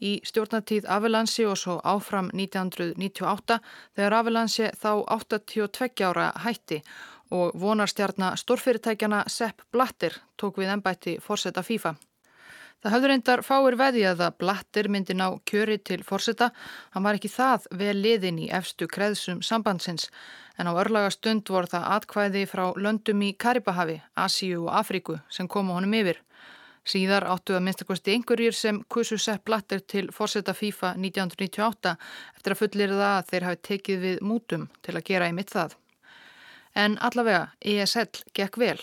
í 0.00 0.14
stjórnatíð 0.24 0.88
Avalansi 0.88 1.44
og 1.44 1.58
svo 1.60 1.76
áfram 1.84 2.30
1998 2.32 3.58
þegar 3.96 4.16
Avalansi 4.20 4.70
þá 4.80 4.90
82 5.18 6.08
ára 6.08 6.30
hætti 6.46 6.80
og 7.34 7.52
vonarstjarnar 7.60 8.40
stórfyrirtækjana 8.40 9.24
Sepp 9.28 9.68
Blatter 9.72 10.16
tók 10.40 10.60
við 10.62 10.72
ennbætti 10.76 11.18
fórseta 11.20 11.62
FIFA. 11.62 11.96
Það 12.84 12.92
hafður 12.92 13.08
reyndar 13.08 13.40
fáir 13.40 13.74
veði 13.80 14.00
að 14.04 14.18
það 14.20 14.34
blattir 14.42 14.86
myndi 14.92 15.14
ná 15.16 15.24
kjöri 15.48 15.78
til 15.80 16.02
fórseta. 16.04 16.50
Hann 16.92 17.06
var 17.06 17.16
ekki 17.16 17.30
það 17.32 17.62
vel 17.80 17.94
liðin 17.96 18.40
í 18.44 18.48
efstu 18.52 18.84
kreðsum 18.92 19.38
sambandsins 19.40 20.10
en 20.60 20.68
á 20.68 20.72
örlaga 20.76 21.08
stund 21.14 21.48
voru 21.48 21.70
það 21.72 21.86
atkvæði 21.94 22.42
frá 22.50 22.66
löndum 22.76 23.22
í 23.24 23.30
Karibahavi, 23.40 24.02
Asíu 24.20 24.66
og 24.66 24.74
Afríku 24.76 25.16
sem 25.32 25.48
komu 25.48 25.72
honum 25.72 25.96
yfir. 25.96 26.20
Síðar 26.84 27.24
áttu 27.32 27.56
að 27.56 27.64
minnstakosti 27.64 28.12
einhverjir 28.18 28.52
sem 28.52 28.82
kusu 28.92 29.16
sepp 29.16 29.46
blattir 29.48 29.80
til 29.88 30.10
fórseta 30.12 30.52
FIFA 30.52 30.92
1998 31.00 31.94
eftir 32.36 32.52
að 32.52 32.60
fullir 32.60 32.92
það 32.92 33.14
að 33.14 33.32
þeir 33.32 33.48
hafi 33.48 33.62
tekið 33.70 34.04
við 34.04 34.22
mútum 34.28 34.68
til 34.84 34.98
að 34.98 35.06
gera 35.08 35.32
í 35.32 35.36
mitt 35.40 35.56
það. 35.56 35.78
En 36.74 36.96
allavega, 36.98 37.52
ESL 37.62 38.24
gekk 38.34 38.56
vel. 38.58 38.80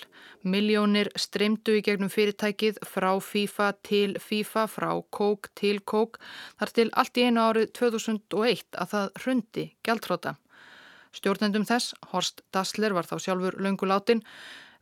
Miljónir 0.47 1.09
streymdu 1.19 1.75
í 1.75 1.81
gegnum 1.83 2.09
fyrirtækið 2.09 2.79
frá 2.87 3.09
FIFA 3.19 3.67
til 3.83 4.13
FIFA, 4.15 4.63
frá 4.71 4.91
kók 5.11 5.49
til 5.59 5.81
kók, 5.83 6.15
þar 6.57 6.71
til 6.77 6.87
allt 6.95 7.19
í 7.19 7.25
einu 7.27 7.43
árið 7.43 7.73
2001 7.77 8.79
að 8.79 8.93
það 8.93 9.11
hrundi 9.23 9.65
gæltróta. 9.83 10.37
Stjórnendum 11.11 11.67
þess, 11.67 11.91
Horst 12.13 12.45
Dassler 12.55 12.95
var 12.95 13.09
þá 13.09 13.17
sjálfur 13.19 13.57
lönguláttinn, 13.59 14.23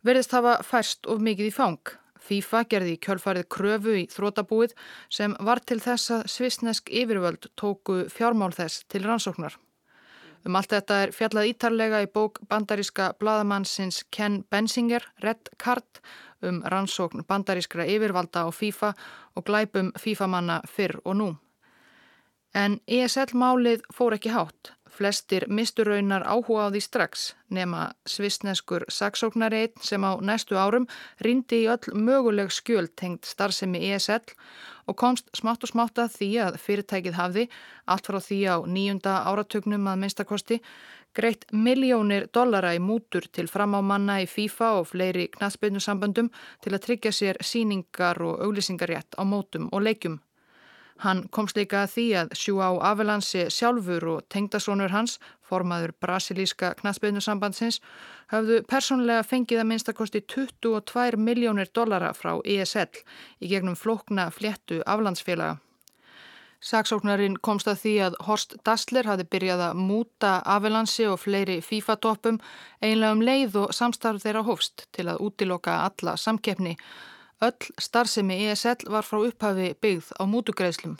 verðist 0.06 0.36
hafa 0.36 0.60
færst 0.62 1.10
of 1.10 1.18
mikið 1.18 1.50
í 1.50 1.54
fang. 1.56 1.96
FIFA 2.20 2.62
gerði 2.70 2.94
kjölfarið 3.02 3.48
kröfu 3.50 3.96
í 3.96 4.04
þrótabúið 4.12 4.76
sem 5.10 5.34
var 5.40 5.62
til 5.66 5.80
þess 5.82 6.14
að 6.14 6.28
svisnesk 6.30 6.92
yfirvöld 6.94 7.50
tóku 7.58 8.04
fjármál 8.12 8.52
þess 8.54 8.84
til 8.86 9.02
rannsóknar. 9.08 9.58
Um 10.46 10.56
allt 10.56 10.72
þetta 10.72 11.02
er 11.04 11.12
fjallað 11.12 11.50
ítarlega 11.50 12.00
í 12.04 12.08
bók 12.08 12.40
bandaríska 12.48 13.10
bladamannsins 13.20 14.04
Ken 14.10 14.40
Bensinger, 14.50 15.04
Red 15.20 15.52
Card, 15.60 16.00
um 16.42 16.62
rannsókn 16.64 17.26
bandarískra 17.28 17.84
yfirvalda 17.84 18.46
á 18.46 18.50
FIFA 18.50 18.94
og 19.36 19.44
glæpum 19.44 19.92
FIFA-manna 20.00 20.62
fyrr 20.64 21.00
og 21.04 21.16
nú. 21.20 21.30
En 22.54 22.80
ESL-málið 22.88 23.84
fór 23.94 24.16
ekki 24.16 24.32
hátt. 24.32 24.72
Flestir 24.90 25.46
misturraunar 25.48 26.24
áhuga 26.26 26.66
á 26.66 26.72
því 26.74 26.80
strax 26.82 27.24
nema 27.48 27.90
svisneskur 28.06 28.84
saksóknari 28.90 29.64
einn 29.64 29.84
sem 29.86 30.02
á 30.02 30.18
næstu 30.18 30.58
árum 30.58 30.88
rindi 31.24 31.62
í 31.64 31.68
öll 31.70 31.94
möguleg 31.94 32.50
skjöld 32.50 32.92
tengt 32.98 33.28
starfsemi 33.30 33.80
ESL 33.90 34.26
og 34.90 34.96
komst 34.98 35.30
smátt 35.36 35.62
og 35.64 35.70
smátt 35.70 36.00
að 36.02 36.16
því 36.18 36.30
að 36.44 36.58
fyrirtækið 36.64 37.18
hafði, 37.18 37.44
allt 37.86 38.08
frá 38.10 38.18
því 38.18 38.40
á 38.50 38.56
nýjunda 38.66 39.12
áratögnum 39.30 39.86
að 39.86 40.00
minnstakosti, 40.02 40.58
greitt 41.14 41.46
miljónir 41.52 42.26
dollara 42.34 42.74
í 42.74 42.80
mútur 42.82 43.26
til 43.30 43.46
framámanna 43.50 44.20
í 44.24 44.26
FIFA 44.30 44.72
og 44.80 44.90
fleiri 44.90 45.28
knastbyrnusamböndum 45.36 46.30
til 46.62 46.74
að 46.74 46.84
tryggja 46.86 47.14
sér 47.14 47.40
síningar 47.42 48.22
og 48.22 48.42
auglýsingarétt 48.46 49.18
á 49.18 49.22
mótum 49.22 49.70
og 49.70 49.86
leikjum. 49.86 50.20
Hann 51.00 51.22
komst 51.32 51.56
líka 51.56 51.84
að 51.86 51.92
því 51.94 52.06
að 52.20 52.32
Sjúá 52.36 52.66
Avelansi 52.90 53.46
sjálfur 53.48 54.04
og 54.14 54.26
tengdasónur 54.28 54.92
hans, 54.92 55.16
formaður 55.40 55.94
brasilíska 56.02 56.74
knastbyrnusambandsins, 56.82 57.80
hafðu 58.28 58.60
persónlega 58.68 59.24
fengið 59.24 59.62
að 59.62 59.68
minnstakosti 59.70 60.20
22 60.28 61.16
miljónir 61.16 61.72
dollara 61.72 62.12
frá 62.12 62.34
ESL 62.44 63.00
í 63.40 63.48
gegnum 63.48 63.78
flókna 63.80 64.28
fléttu 64.34 64.82
aflandsfélaga. 64.84 65.56
Saksóknarinn 66.60 67.38
komst 67.40 67.70
að 67.72 67.78
því 67.80 67.92
að 68.04 68.16
Horst 68.26 68.58
Dassler 68.68 69.06
hafi 69.08 69.24
byrjað 69.32 69.62
að 69.70 69.78
múta 69.80 70.32
Avelansi 70.44 71.06
og 71.08 71.22
fleiri 71.22 71.62
FIFA-toppum 71.64 72.36
einlega 72.84 73.14
um 73.16 73.22
leið 73.24 73.56
og 73.62 73.72
samstarf 73.72 74.20
þeirra 74.20 74.44
hófst 74.44 74.84
til 74.92 75.06
að 75.08 75.22
útiloka 75.24 75.78
alla 75.86 76.18
samkeppni 76.20 76.76
Öll 77.40 77.70
starfsemi 77.80 78.36
ESL 78.46 78.90
var 78.92 79.06
frá 79.06 79.22
upphafi 79.24 79.70
byggð 79.80 80.10
á 80.20 80.22
mútugreðslum. 80.28 80.98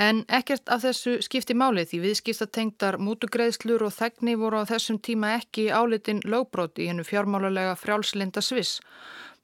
En 0.00 0.22
ekkert 0.32 0.70
af 0.72 0.80
þessu 0.80 1.18
skipti 1.20 1.52
máli 1.52 1.82
því 1.84 1.98
viðskiptatengdar 2.06 2.96
mútugreðslur 3.04 3.84
og 3.84 3.92
þegni 3.92 4.38
voru 4.40 4.62
á 4.64 4.70
þessum 4.70 4.96
tíma 5.04 5.34
ekki 5.36 5.66
álitin 5.68 6.22
lögbrót 6.24 6.80
í 6.80 6.88
hennu 6.88 7.04
fjármálulega 7.04 7.76
frjálslinda 7.76 8.40
sviss. 8.40 8.80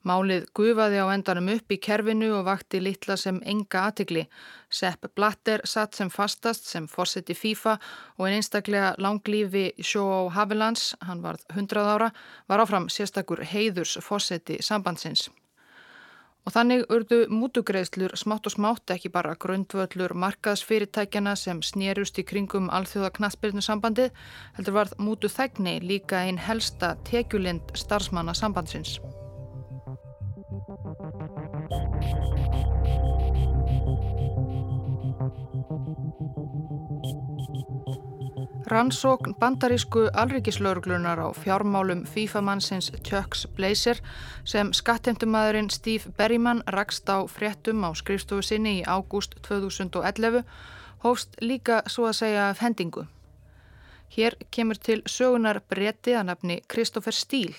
Málið 0.07 0.49
gufaði 0.57 0.97
á 0.97 1.13
endanum 1.13 1.53
upp 1.53 1.73
í 1.73 1.77
kerfinu 1.77 2.31
og 2.39 2.45
vakti 2.49 2.81
litla 2.81 3.17
sem 3.21 3.37
enga 3.45 3.85
aðtikli. 3.85 4.25
Sepp 4.69 5.05
Blatter 5.13 5.61
satt 5.61 5.93
sem 5.93 6.09
fastast 6.09 6.65
sem 6.65 6.89
fórseti 6.89 7.37
FIFA 7.37 7.77
og 8.17 8.27
en 8.27 8.37
einstaklega 8.39 8.95
langlífi 8.97 9.67
Sjó 9.77 10.31
Havilands, 10.33 10.95
hann 11.05 11.21
varð 11.21 11.45
100 11.53 11.85
ára, 11.85 12.13
var 12.49 12.65
áfram 12.65 12.89
sérstakur 12.89 13.45
heiðurs 13.45 13.99
fórseti 14.01 14.57
sambandsins. 14.61 15.29
Og 16.47 16.53
þannig 16.55 16.85
urdu 16.95 17.17
mútugreðslur 17.27 18.13
smátt 18.15 18.47
og 18.47 18.53
smátt 18.53 18.93
ekki 18.95 19.09
bara 19.11 19.33
grundvöllur 19.35 20.13
markaðsfyrirtækjana 20.15 21.33
sem 21.35 21.59
snérust 21.59 22.21
í 22.21 22.23
kringum 22.29 22.71
alþjóða 22.71 23.11
knatsbyrnu 23.19 23.65
sambandið, 23.65 24.15
heldur 24.55 24.79
varð 24.79 24.95
mútu 25.03 25.27
þegni 25.27 25.81
líka 25.83 26.23
einn 26.23 26.39
helsta 26.39 26.95
tekjulind 27.11 27.75
starfsmanna 27.75 28.31
sambandsins. 28.31 28.95
Rannsókn 38.67 39.31
bandarísku 39.39 40.09
alrikislauruglunar 40.13 41.19
á 41.23 41.31
fjármálum 41.31 42.03
FIFA-mannsins 42.03 42.91
Chucks 42.99 43.47
Blazer 43.55 44.01
sem 44.43 44.73
skattemtumadurinn 44.73 45.69
Steve 45.69 46.11
Berryman 46.17 46.59
rakst 46.67 47.07
á 47.07 47.23
fréttum 47.31 47.87
á 47.87 47.95
skrifstofu 47.95 48.43
sinni 48.43 48.73
í 48.81 48.83
ágúst 48.83 49.39
2011 49.47 50.43
hófst 50.99 51.39
líka 51.39 51.79
svo 51.87 52.09
að 52.11 52.19
segja 52.19 52.51
hendingu. 52.59 53.07
Hér 54.11 54.35
kemur 54.51 54.75
til 54.75 54.99
sögunar 55.07 55.63
bretti 55.69 56.19
að 56.19 56.27
nafni 56.33 56.59
Christopher 56.67 57.15
Steele 57.15 57.55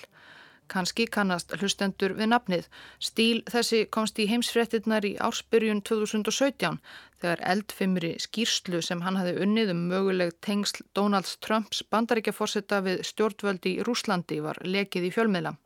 Kanski 0.69 1.05
kannast 1.15 1.53
hlustendur 1.57 2.13
við 2.17 2.31
nafnið. 2.33 2.67
Stíl 3.09 3.43
þessi 3.49 3.83
komst 3.95 4.19
í 4.21 4.27
heimsfrettinnar 4.31 5.07
í 5.09 5.15
ársbyrjun 5.27 5.81
2017 5.89 6.79
þegar 7.21 7.45
eldfimri 7.53 8.13
skýrslu 8.25 8.81
sem 8.85 9.01
hann 9.05 9.19
hafi 9.19 9.35
unnið 9.45 9.73
um 9.75 9.87
möguleg 9.91 10.35
tengsl 10.45 10.85
Donalds 10.95 11.37
Trumps 11.45 11.81
bandaríkjaforsetta 11.91 12.83
við 12.85 13.03
stjórnvöldi 13.11 13.75
í 13.77 13.87
Rúslandi 13.87 14.39
var 14.45 14.61
lekið 14.63 15.09
í 15.09 15.15
fjölmiðla. 15.17 15.57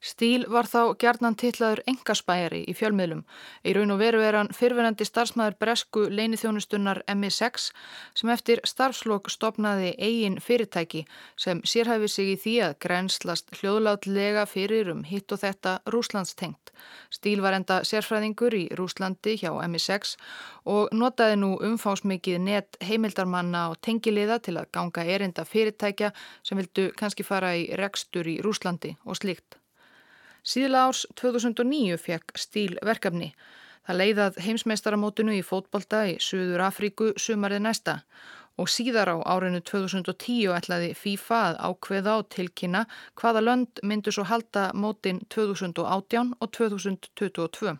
Stíl 0.00 0.46
var 0.52 0.68
þá 0.68 0.94
gerðnan 1.00 1.36
tillaður 1.40 1.82
engaspæjari 1.88 2.62
í 2.68 2.74
fjölmiðlum. 2.76 3.22
Í 3.64 3.72
raun 3.76 3.94
og 3.94 4.00
veru 4.00 4.20
er 4.22 4.36
hann 4.38 4.52
fyrfinandi 4.54 5.06
starfsmæður 5.08 5.56
bresku 5.60 6.06
leinithjónustunnar 6.12 7.02
MI6 7.08 7.70
sem 8.14 8.32
eftir 8.34 8.62
starfslokk 8.68 9.30
stopnaði 9.32 9.94
eigin 9.96 10.38
fyrirtæki 10.42 11.06
sem 11.40 11.62
sérhæfi 11.64 12.10
sig 12.12 12.32
í 12.34 12.36
því 12.44 12.54
að 12.68 12.78
grænslast 12.86 13.56
hljóðlátlega 13.58 14.46
fyrir 14.50 14.92
um 14.92 15.02
hitt 15.08 15.32
og 15.32 15.42
þetta 15.42 15.78
Rúslandstengt. 15.92 16.72
Stíl 17.10 17.40
var 17.40 17.56
enda 17.56 17.80
sérfræðingur 17.88 18.54
í 18.56 18.64
Rúslandi 18.76 19.36
hjá 19.40 19.50
MI6 19.64 20.16
og 20.68 20.92
notaði 20.92 21.38
nú 21.40 21.54
umfásmikið 21.70 22.42
net 22.44 22.80
heimildarmanna 22.84 23.68
og 23.72 23.80
tengiliða 23.80 24.40
til 24.44 24.58
að 24.60 24.70
ganga 24.76 25.06
erinda 25.16 25.46
fyrirtækja 25.48 26.12
sem 26.42 26.60
vildu 26.60 26.90
kannski 26.98 27.26
fara 27.26 27.54
í 27.56 27.68
rekstur 27.80 28.28
í 28.28 28.40
Rúslandi 28.44 28.96
og 29.04 29.18
slíkt. 29.22 29.55
Síðla 30.46 30.86
árs 30.86 31.02
2009 31.18 31.96
fekk 31.98 32.36
Stíl 32.38 32.76
verkefni. 32.86 33.32
Það 33.86 33.98
leiðað 34.00 34.36
heimsmeistaramótinu 34.44 35.34
í 35.34 35.44
fótbolta 35.46 36.04
í 36.10 36.16
Suður 36.22 36.62
Afríku 36.68 37.08
sumarið 37.18 37.64
næsta 37.64 38.00
og 38.56 38.70
síðar 38.72 39.10
á 39.12 39.16
árinu 39.26 39.60
2010 39.66 40.54
ætlaði 40.56 40.92
FIFA 40.96 41.40
að 41.48 41.58
ákveða 41.68 42.14
og 42.20 42.28
tilkynna 42.34 42.84
hvaða 43.20 43.42
lönd 43.42 43.82
myndu 43.82 44.14
svo 44.14 44.24
halda 44.30 44.70
mótin 44.74 45.20
2018 45.34 46.32
og 46.40 46.54
2022. 46.56 47.76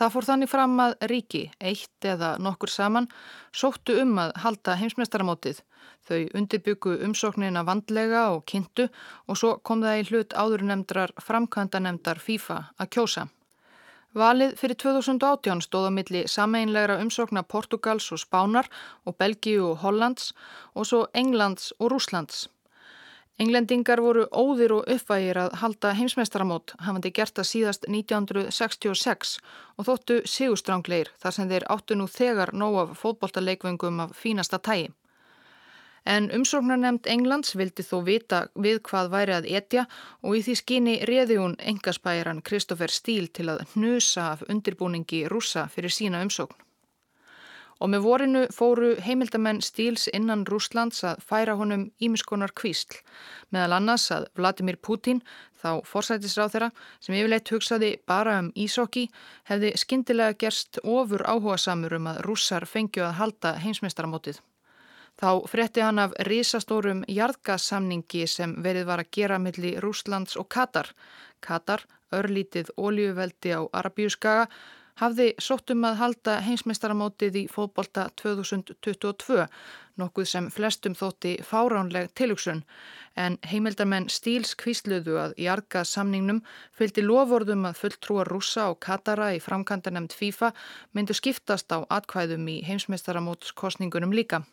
Það 0.00 0.12
fór 0.14 0.26
þannig 0.30 0.48
fram 0.48 0.78
að 0.80 0.94
ríki, 1.10 1.42
eitt 1.60 2.06
eða 2.08 2.38
nokkur 2.40 2.72
saman, 2.72 3.10
sóttu 3.52 3.98
um 4.00 4.16
að 4.22 4.32
halda 4.40 4.78
heimsmeistaramótið 4.80 5.60
Þau 6.08 6.22
undirbyggu 6.34 6.94
umsóknina 7.06 7.62
vandlega 7.66 8.22
og 8.34 8.46
kynntu 8.50 8.88
og 9.28 9.38
svo 9.38 9.50
kom 9.66 9.84
það 9.84 10.00
í 10.00 10.06
hlut 10.08 10.36
áðurnemdrar 10.42 11.12
framkvæmdanemdar 11.26 12.22
FIFA 12.24 12.56
að 12.80 12.90
kjósa. 12.96 13.26
Valið 14.20 14.56
fyrir 14.58 14.78
2018 14.82 15.60
stóða 15.62 15.92
milli 15.94 16.24
sameinlegra 16.26 16.98
umsókna 17.04 17.44
Portugals 17.46 18.08
og 18.16 18.22
Spánar 18.24 18.66
og 19.06 19.18
Belgíu 19.22 19.68
og 19.68 19.84
Hollands 19.84 20.32
og 20.74 20.88
svo 20.90 21.04
Englands 21.14 21.70
og 21.78 21.92
Rúslands. 21.94 22.48
Englendingar 23.40 24.02
voru 24.04 24.26
óðir 24.36 24.74
og 24.76 24.88
uppvægir 24.92 25.38
að 25.40 25.54
halda 25.62 25.94
heimsmeistaramót 25.96 26.74
hafandi 26.84 27.08
gert 27.16 27.38
það 27.38 27.46
síðast 27.48 27.86
1966 27.88 29.30
og 29.80 29.86
þóttu 29.88 30.18
sigustrángleir 30.28 31.08
þar 31.22 31.36
sem 31.36 31.48
þeir 31.48 31.66
áttu 31.72 31.96
nú 31.96 32.08
þegar 32.10 32.52
nóg 32.52 32.76
af 32.82 32.92
fótboltaleikvöngum 33.00 34.04
af 34.04 34.12
fínasta 34.12 34.60
tægi. 34.60 34.90
En 36.04 36.28
umsóknarnemnd 36.36 37.08
Englands 37.08 37.56
vildi 37.56 37.84
þó 37.84 37.98
vita 38.04 38.44
við 38.52 38.82
hvað 38.90 39.12
væri 39.14 39.38
að 39.38 39.50
etja 39.56 39.88
og 40.20 40.36
í 40.36 40.44
því 40.44 40.60
skyni 40.60 41.00
reði 41.08 41.40
hún 41.40 41.56
engaspæran 41.72 42.44
Kristoffer 42.44 42.92
Stíl 42.92 43.32
til 43.32 43.48
að 43.52 43.64
hnusa 43.72 44.34
af 44.34 44.44
undirbúningi 44.52 45.24
rúsa 45.32 45.68
fyrir 45.72 45.96
sína 45.96 46.20
umsókn. 46.26 46.60
Og 47.80 47.88
með 47.88 48.02
vorinu 48.04 48.40
fóru 48.52 48.90
heimildamenn 49.00 49.62
Stíls 49.64 50.04
innan 50.12 50.44
Rúslands 50.48 51.00
að 51.08 51.22
færa 51.24 51.54
honum 51.56 51.86
ímiskonar 51.96 52.52
kvísl, 52.52 52.98
meðal 53.48 53.78
annars 53.78 54.10
að 54.12 54.26
Vladimir 54.36 54.76
Putin, 54.76 55.22
þá 55.56 55.80
forsætisráð 55.88 56.52
þeirra, 56.54 56.68
sem 57.00 57.16
yfirleitt 57.16 57.52
hugsaði 57.54 57.90
bara 58.08 58.36
um 58.42 58.50
ísokki, 58.52 59.06
hefði 59.48 59.72
skindilega 59.80 60.36
gerst 60.44 60.80
ofur 60.84 61.24
áhuga 61.24 61.56
samur 61.60 61.96
um 61.96 62.10
að 62.12 62.20
rússar 62.28 62.68
fengju 62.68 63.06
að 63.06 63.16
halda 63.22 63.54
heimsmeistaramótið. 63.64 64.42
Þá 65.20 65.30
frétti 65.52 65.82
hann 65.84 66.00
af 66.00 66.12
risastórum 66.24 67.02
jarðgassamningi 67.08 68.26
sem 68.28 68.54
verið 68.64 68.86
var 68.88 69.02
að 69.02 69.10
gera 69.16 69.38
millir 69.42 69.80
Rúslands 69.84 70.36
og 70.40 70.48
Katar. 70.48 70.92
Katar, 71.44 71.84
örlítið 72.12 72.70
ólíuveldi 72.76 73.52
á 73.52 73.60
Arabíuskaga, 73.68 74.46
hafði 75.00 75.30
sóttum 75.40 75.84
að 75.88 75.98
halda 76.00 76.36
heimsmeistaramótið 76.44 77.38
í 77.40 77.44
fótbolta 77.48 78.08
2022, 78.20 79.46
nokkuð 80.00 80.28
sem 80.28 80.48
flestum 80.52 80.96
þótti 80.96 81.36
fáránleg 81.44 82.10
tilugsun, 82.16 82.62
en 83.16 83.38
heimildarmenn 83.50 84.08
Stíls 84.12 84.54
kvísluðu 84.60 85.16
að 85.22 85.34
jarðgassamningnum 85.40 86.42
fylgdi 86.76 87.04
lofórðum 87.04 87.66
að 87.68 87.80
fulltrúar 87.82 88.30
rúsa 88.30 88.68
og 88.72 88.80
Katara 88.84 89.32
í 89.36 89.42
framkantanemnd 89.44 90.16
FIFA 90.16 90.52
myndu 90.96 91.16
skiptast 91.16 91.72
á 91.72 91.84
atkvæðum 91.88 92.48
í 92.52 92.60
heimsmeistaramótskostningunum 92.68 94.12
líka 94.16 94.44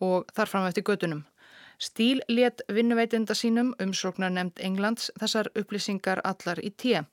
og 0.00 0.30
þarfram 0.32 0.66
eftir 0.68 0.86
gödunum. 0.88 1.26
Stíl 1.80 2.20
let 2.28 2.60
vinnuveitenda 2.68 3.36
sínum 3.36 3.72
umsóknar 3.80 4.32
nefnd 4.32 4.60
Englands 4.64 5.08
þessar 5.20 5.48
upplýsingar 5.56 6.20
allar 6.24 6.60
í 6.60 6.72
tíu. 6.76 7.04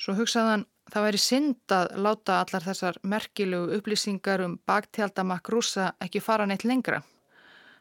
Svo 0.00 0.14
hugsaðan 0.16 0.62
það 0.88 1.04
væri 1.04 1.18
synd 1.20 1.72
að 1.76 1.90
láta 2.00 2.38
allar 2.40 2.64
þessar 2.64 2.98
merkilegu 3.04 3.74
upplýsingar 3.76 4.40
um 4.46 4.54
baktjaldamakk 4.66 5.50
rúsa 5.52 5.90
ekki 6.00 6.22
fara 6.24 6.46
neitt 6.48 6.64
lengra. 6.64 7.02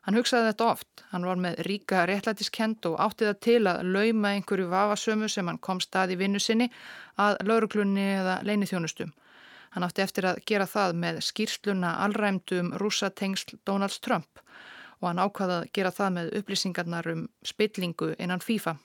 Hann 0.03 0.17
hugsaði 0.19 0.49
þetta 0.49 0.67
oft. 0.67 1.03
Hann 1.13 1.27
var 1.27 1.39
með 1.39 1.61
ríka 1.67 2.01
réttlætiskend 2.09 2.83
og 2.89 2.97
átti 3.05 3.27
það 3.29 3.39
til 3.45 3.61
að 3.71 3.79
lauma 3.93 4.33
einhverju 4.35 4.67
vafasömu 4.71 5.29
sem 5.31 5.47
hann 5.47 5.61
kom 5.63 5.79
stað 5.83 6.15
í 6.15 6.19
vinnu 6.19 6.43
sinni 6.43 6.67
að 7.15 7.39
lauruglunni 7.47 8.05
eða 8.17 8.35
leinithjónustum. 8.47 9.15
Hann 9.71 9.87
átti 9.87 10.03
eftir 10.03 10.27
að 10.27 10.43
gera 10.49 10.67
það 10.67 10.99
með 11.05 11.21
skýrsluna 11.29 11.93
allræmdum 12.03 12.73
rúsatengsl 12.83 13.61
Donalds 13.63 13.99
Trump 14.03 14.43
og 14.99 15.07
hann 15.07 15.23
ákvaða 15.23 15.61
að 15.61 15.71
gera 15.71 15.95
það 15.95 16.15
með 16.17 16.35
upplýsingarnar 16.41 17.11
um 17.13 17.25
spillingu 17.47 18.11
innan 18.19 18.43
FIFA. 18.43 18.75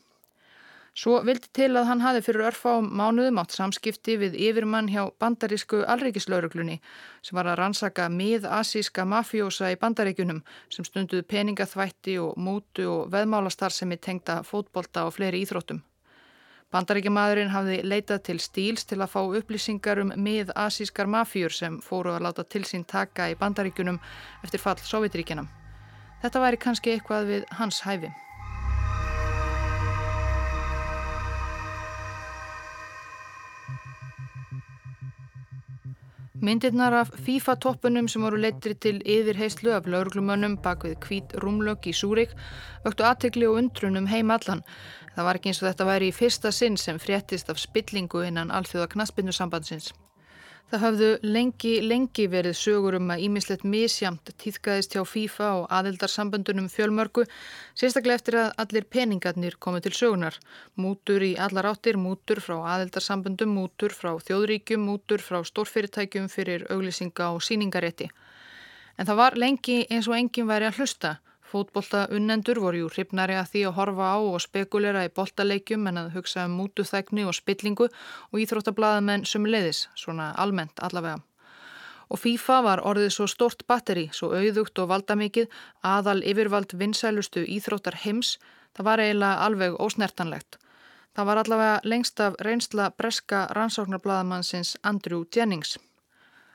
Svo 0.95 1.17
vildi 1.27 1.49
til 1.51 1.73
að 1.75 1.89
hann 1.89 2.03
hafi 2.05 2.21
fyrir 2.23 2.45
örfám 2.53 2.85
mánuðum 2.95 3.41
átt 3.43 3.57
samskipti 3.57 4.15
við 4.21 4.37
yfirmann 4.47 4.87
hjá 4.93 5.09
bandarísku 5.19 5.81
alreikislauruglunni 5.91 6.77
sem 7.19 7.35
var 7.35 7.49
að 7.51 7.59
rannsaka 7.59 8.07
mið-asíska 8.15 9.03
mafjósa 9.03 9.73
í 9.75 9.79
bandaríkunum 9.81 10.45
sem 10.71 10.87
stunduð 10.87 11.25
peningaþvætti 11.27 12.15
og 12.23 12.39
mútu 12.39 12.87
og 12.93 13.11
veðmálastar 13.11 13.75
sem 13.75 13.91
er 13.91 13.99
tengda 14.07 14.39
fótbolta 14.47 15.09
og 15.09 15.17
fleiri 15.19 15.43
íþróttum. 15.43 15.83
Bandaríkjamadurinn 16.71 17.51
hafði 17.51 17.83
leitað 17.83 18.23
til 18.29 18.41
stíls 18.43 18.87
til 18.87 19.01
að 19.03 19.11
fá 19.17 19.21
upplýsingar 19.23 19.99
um 20.03 20.15
mið-asískar 20.15 21.11
mafjur 21.11 21.55
sem 21.55 21.81
fóru 21.83 22.15
að 22.15 22.29
láta 22.29 22.47
til 22.47 22.63
sín 22.71 22.87
taka 22.87 23.33
í 23.33 23.39
bandaríkunum 23.39 23.99
eftir 24.47 24.63
fall 24.63 24.79
Sovjetríkjana. 24.79 25.49
Þetta 26.23 26.43
væri 26.47 26.63
kannski 26.63 26.95
eitthvað 26.95 27.33
við 27.33 27.51
hans 27.59 27.83
hæfi. 27.83 28.15
Myndirnar 36.45 36.93
af 36.93 37.11
FIFA-toppunum 37.25 38.09
sem 38.11 38.21
voru 38.21 38.37
leitri 38.37 38.75
til 38.77 38.99
yfirheyslu 39.01 39.71
af 39.73 39.87
lauruglumönnum 39.89 40.59
bak 40.67 40.83
við 40.85 40.99
kvít 41.01 41.33
rúmlögg 41.41 41.89
í 41.89 41.95
Súrik 41.97 42.35
vöktu 42.85 43.07
aðtegli 43.09 43.49
og 43.49 43.57
undrunum 43.63 44.11
heim 44.11 44.33
allan. 44.35 44.61
Það 45.15 45.29
var 45.29 45.39
ekki 45.39 45.53
eins 45.53 45.63
og 45.63 45.71
þetta 45.71 45.87
væri 45.89 46.11
í 46.11 46.17
fyrsta 46.19 46.53
sinn 46.53 46.77
sem 46.77 47.01
fréttist 47.01 47.49
af 47.49 47.63
spillingu 47.63 48.27
innan 48.29 48.53
alþjóða 48.53 48.91
knaspinnu 48.93 49.33
sambandsins. 49.33 49.95
Það 50.75 50.83
hafðu 50.83 51.09
lengi, 51.23 51.73
lengi 51.87 52.25
verið 52.27 52.57
sögur 52.59 52.97
um 52.99 53.13
að 53.15 53.21
ímislegt 53.29 53.63
misjamt 53.63 54.33
týðkaðist 54.43 54.97
hjá 54.97 55.05
FIFA 55.07 55.51
og 55.61 55.69
aðildarsamböndunum 55.77 56.67
fjölmörgu, 56.73 57.23
sérstaklega 57.79 58.19
eftir 58.19 58.37
að 58.41 58.49
allir 58.65 58.89
peningarnir 58.91 59.55
komið 59.63 59.85
til 59.85 59.93
sögunar. 60.01 60.41
Mútur 60.75 61.23
í 61.23 61.37
allar 61.39 61.69
áttir, 61.71 61.95
mútur 61.95 62.43
frá 62.43 62.57
aðildarsamböndum, 62.73 63.55
mútur 63.55 63.95
frá 63.95 64.17
þjóðríkjum, 64.27 64.83
mútur 64.83 65.23
frá 65.23 65.45
stórfyrirtækjum 65.47 66.27
fyrir 66.33 66.67
auglýsinga 66.67 67.31
og 67.37 67.47
síningarétti. 67.47 68.11
En 68.99 69.07
það 69.07 69.21
var 69.23 69.39
lengi 69.39 69.85
eins 69.87 70.11
og 70.11 70.19
enginn 70.19 70.51
væri 70.51 70.73
að 70.73 70.83
hlusta. 70.83 71.21
Fótbolta 71.55 72.09
unnendur 72.11 72.59
voru 72.59 72.81
jú 72.81 72.89
hrifnari 72.91 73.37
að 73.39 73.51
því 73.53 73.61
að 73.69 73.77
horfa 73.77 74.07
á 74.11 74.19
og 74.19 74.41
spekulera 74.43 75.05
í 75.07 75.11
boltaleikjum 75.15 75.85
en 75.87 76.01
að 76.01 76.09
hugsa 76.17 76.49
um 76.49 76.57
mútuþækni 76.59 77.23
og 77.31 77.37
spillingu 77.39 77.87
og 77.87 78.41
íþróttablaðamenn 78.43 79.23
sem 79.31 79.47
leiðis, 79.47 79.85
svona 79.95 80.33
almennt 80.35 80.83
allavega. 80.83 81.21
Og 82.11 82.19
FIFA 82.25 82.59
var 82.67 82.83
orðið 82.83 83.15
svo 83.15 83.29
stort 83.31 83.63
batteri, 83.71 84.09
svo 84.11 84.33
auðugt 84.35 84.83
og 84.83 84.91
valdamikið, 84.97 85.47
aðal 85.95 86.27
yfirvald 86.27 86.75
vinsælustu 86.75 87.47
íþróttar 87.47 88.01
heims, 88.03 88.35
það 88.75 88.91
var 88.91 89.07
eiginlega 89.07 89.47
alveg 89.47 89.79
ósnertanlegt. 89.79 90.59
Það 91.15 91.31
var 91.31 91.45
allavega 91.45 91.81
lengst 91.87 92.19
af 92.19 92.43
reynsla 92.43 92.91
breska 92.99 93.47
rannsóknarbladamansins 93.55 94.75
Andrew 94.83 95.23
Jennings. 95.31 95.79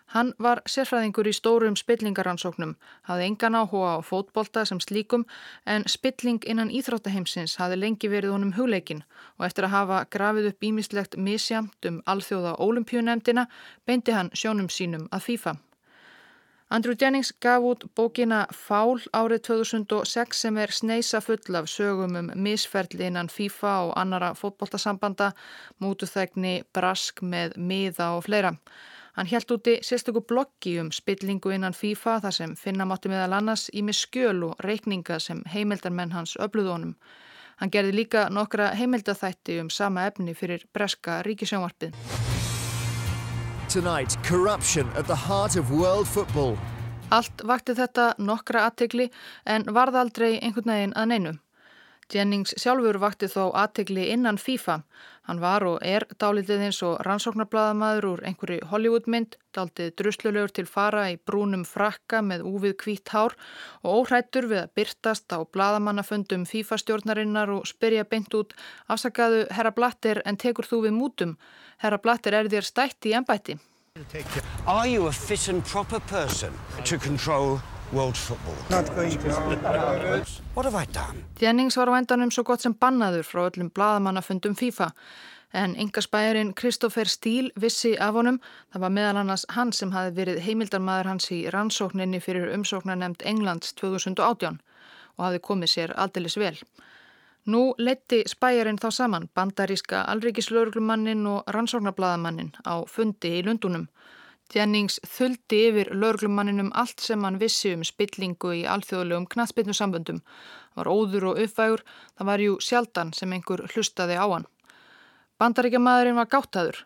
Hann 0.09 0.31
var 0.41 0.63
sérfræðingur 0.65 1.27
í 1.29 1.33
stórum 1.37 1.75
spillingaransóknum, 1.77 2.71
hafði 3.05 3.27
engan 3.29 3.57
áhuga 3.59 3.91
á 3.93 3.97
fótbolta 4.01 4.63
sem 4.65 4.79
slíkum 4.81 5.27
en 5.69 5.85
spilling 5.85 6.41
innan 6.49 6.71
íþróttaheimsins 6.73 7.59
hafði 7.61 7.77
lengi 7.83 8.09
verið 8.09 8.33
honum 8.33 8.55
hugleikin 8.57 9.03
og 9.37 9.45
eftir 9.45 9.69
að 9.69 9.75
hafa 9.75 10.01
grafið 10.17 10.49
upp 10.49 10.69
ímislegt 10.71 11.17
misjamt 11.29 11.89
um 11.91 12.01
alþjóða 12.09 12.55
ólimpíunemdina 12.57 13.45
beindi 13.85 14.17
hann 14.17 14.33
sjónum 14.33 14.73
sínum 14.73 15.05
að 15.13 15.27
FIFA. 15.29 15.57
Andrew 16.69 16.97
Jennings 16.97 17.31
gaf 17.41 17.63
út 17.65 17.85
bókina 17.97 18.43
Fál 18.53 18.97
árið 19.13 19.45
2006 19.47 20.41
sem 20.45 20.57
er 20.57 20.73
sneisa 20.73 21.21
full 21.21 21.55
af 21.57 21.69
sögum 21.69 22.17
um 22.17 22.27
misferðli 22.33 23.07
innan 23.09 23.29
FIFA 23.29 23.71
og 23.87 23.97
annara 23.97 24.35
fótboltasambanda, 24.37 25.31
mútuþegni, 25.81 26.63
brask 26.73 27.21
með 27.21 27.57
miða 27.57 28.15
og 28.17 28.25
fleira. 28.25 28.57
Hann 29.19 29.27
helt 29.27 29.51
úti 29.51 29.79
sérstöku 29.84 30.21
bloggi 30.21 30.77
um 30.79 30.91
spillingu 30.95 31.51
innan 31.51 31.73
FIFA 31.75 32.13
þar 32.23 32.34
sem 32.36 32.51
finna 32.55 32.86
mátti 32.88 33.10
meðal 33.12 33.34
annars 33.36 33.65
í 33.75 33.82
með 33.84 33.97
skjöl 33.97 34.45
og 34.47 34.62
reikninga 34.63 35.17
sem 35.19 35.41
heimildarmenn 35.51 36.13
hans 36.15 36.38
öfluðónum. 36.39 36.93
Hann 37.60 37.73
gerði 37.73 37.97
líka 37.97 38.21
nokkra 38.32 38.69
heimildathætti 38.79 39.58
um 39.60 39.67
sama 39.69 40.05
efni 40.08 40.32
fyrir 40.32 40.63
breska 40.71 41.17
ríkisjónvarpið. 41.27 41.99
Tonight, 43.67 44.15
corruption 44.23 44.88
at 44.95 45.12
the 45.12 45.19
heart 45.27 45.60
of 45.60 45.67
world 45.69 46.08
football. 46.08 46.55
Allt 47.12 47.43
vakti 47.43 47.75
þetta 47.75 48.13
nokkra 48.23 48.69
aðtegli 48.69 49.12
en 49.45 49.67
varð 49.67 49.99
aldrei 49.99 50.38
einhvern 50.39 50.71
veginn 50.71 50.95
að 50.95 51.12
neinum. 51.12 51.39
Jennings 52.13 52.55
sjálfur 52.57 52.97
vakti 53.01 53.27
þó 53.29 53.51
aðtegli 53.53 54.09
innan 54.13 54.37
FIFA. 54.41 54.81
Hann 55.29 55.41
var 55.43 55.61
og 55.67 55.77
er 55.85 56.07
dálitið 56.17 56.63
eins 56.65 56.79
og 56.85 56.97
rannsóknarbladamaður 57.05 58.07
úr 58.09 58.23
einhverju 58.25 58.65
Hollywoodmynd, 58.71 59.37
dálitið 59.53 59.91
druslulegur 60.01 60.53
til 60.57 60.65
fara 60.65 61.05
í 61.13 61.19
brúnum 61.21 61.65
frakka 61.69 62.23
með 62.25 62.45
úvið 62.49 62.75
kvítt 62.81 63.13
hár 63.13 63.37
og 63.83 64.01
óhrættur 64.01 64.49
við 64.49 64.63
að 64.63 64.73
byrtast 64.79 65.29
á 65.29 65.37
bladamannaföndum 65.45 66.49
FIFA 66.49 66.81
stjórnarinnar 66.81 67.53
og 67.53 67.69
spyrja 67.69 68.03
beint 68.09 68.33
út 68.33 68.57
afsakaðu 68.89 69.45
herra 69.53 69.71
Blatter 69.71 70.23
en 70.25 70.37
tekur 70.37 70.65
þú 70.65 70.87
við 70.89 70.97
mútum? 70.97 71.37
Herra 71.77 72.01
Blatter 72.01 72.33
er 72.33 72.49
þér 72.49 72.65
stætt 72.65 73.05
í 73.05 73.13
ennbætti. 73.13 73.59
Are 74.65 74.87
you 74.87 75.07
a 75.07 75.13
world 77.93 78.17
football. 78.17 78.56
Not 78.69 78.95
going 78.95 79.17
to. 79.17 80.25
What 80.54 80.65
have 80.65 80.75
I 80.75 80.86
done? 80.93 81.23
Jennings 81.39 81.78
var 81.78 81.88
á 81.88 81.97
endanum 81.97 82.32
svo 82.32 82.43
gott 82.43 82.62
sem 82.62 82.73
bannaður 82.73 83.25
frá 83.25 83.41
öllum 83.49 83.69
bladamannafundum 83.73 84.56
FIFA 84.56 84.91
en 85.54 85.75
yngaspæðurinn 85.75 86.54
Kristófer 86.54 87.10
Stíl 87.10 87.49
vissi 87.62 87.95
af 87.97 88.13
honum. 88.13 88.39
Það 88.73 88.82
var 88.82 88.93
meðal 88.93 89.21
annars 89.23 89.45
hann 89.56 89.71
sem 89.73 89.91
hafi 89.91 90.13
verið 90.19 90.43
heimildarmadur 90.45 91.10
hans 91.10 91.32
í 91.34 91.39
rannsókninni 91.49 92.21
fyrir 92.21 92.54
umsóknarnemnd 92.54 93.25
Englands 93.25 93.73
2018 93.73 94.60
og 95.17 95.25
hafi 95.25 95.41
komið 95.49 95.73
sér 95.73 95.95
aldilis 95.97 96.38
vel. 96.38 96.58
Nú 97.49 97.73
leti 97.78 98.21
spæjarinn 98.30 98.78
þá 98.78 98.91
saman 98.93 99.30
bandaríska 99.34 100.04
alrikislauruglumannin 100.13 101.25
og 101.28 101.49
rannsóknarbladamennin 101.49 102.54
á 102.67 102.86
fundi 102.86 103.39
í 103.39 103.45
Lundunum. 103.45 103.88
Jennings 104.49 104.97
þuldi 105.05 105.57
yfir 105.67 105.91
laurglumanninum 105.93 106.71
allt 106.73 107.03
sem 107.05 107.21
hann 107.25 107.38
vissi 107.41 107.75
um 107.75 107.83
spillingu 107.85 108.55
í 108.57 108.63
alþjóðlegum 108.65 109.27
knatsbytnu 109.29 109.75
samböndum. 109.77 110.23
Það 110.73 110.79
var 110.81 110.89
óður 110.89 111.27
og 111.29 111.41
uppvægur, 111.43 111.83
það 112.17 112.29
var 112.31 112.43
jú 112.45 112.55
sjaldan 112.65 113.12
sem 113.13 113.35
einhver 113.35 113.65
hlustaði 113.69 114.17
á 114.17 114.25
hann. 114.25 114.47
Bandaríkjamadurinn 115.39 116.17
var 116.17 116.31
gáttaður, 116.33 116.79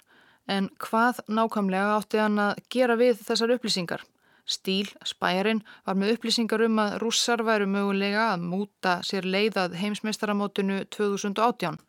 en 0.52 0.68
hvað 0.84 1.24
nákvæmlega 1.32 1.96
átti 1.96 2.20
hann 2.20 2.42
að 2.50 2.60
gera 2.76 3.00
við 3.00 3.24
þessar 3.24 3.56
upplýsingar? 3.56 4.04
Stíl, 4.44 4.92
spæjarinn, 5.08 5.64
var 5.88 5.96
með 5.96 6.18
upplýsingar 6.18 6.66
um 6.66 6.84
að 6.84 6.98
rússar 7.00 7.46
væru 7.48 7.70
mögulega 7.72 8.28
að 8.34 8.44
múta 8.52 8.98
sér 9.08 9.24
leiðað 9.24 9.78
heimsmeistaramótinu 9.80 10.82
2018. 10.92 11.80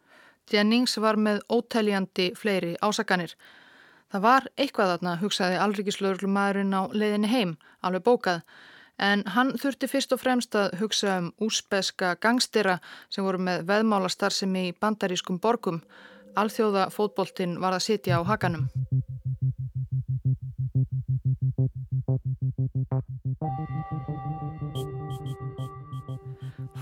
Jennings 0.52 0.94
var 1.02 1.18
með 1.18 1.42
ótæljandi 1.50 2.30
fleiri 2.38 2.76
ásakanir. 2.78 3.34
Það 4.12 4.22
var 4.26 4.46
eitthvað 4.60 4.90
þarna, 4.92 5.16
hugsaði 5.22 5.58
alrikiðslauglumæðurinn 5.64 6.76
á 6.76 6.82
leiðinni 6.94 7.30
heim, 7.32 7.56
alveg 7.82 8.04
bókað, 8.06 8.42
en 9.02 9.24
hann 9.34 9.52
þurfti 9.58 9.90
fyrst 9.90 10.14
og 10.14 10.22
fremst 10.22 10.54
að 10.58 10.76
hugsa 10.82 11.18
um 11.22 11.32
úspeska 11.42 12.14
gangstira 12.22 12.78
sem 13.10 13.26
voru 13.26 13.42
með 13.42 13.66
veðmálastarðsemi 13.70 14.68
í 14.68 14.74
bandarískum 14.80 15.40
borgum. 15.42 15.82
Alþjóða 16.38 16.88
fótboltinn 16.94 17.58
var 17.62 17.74
að 17.74 17.86
sitja 17.88 18.18
á 18.18 18.22
hakanum. 18.26 18.68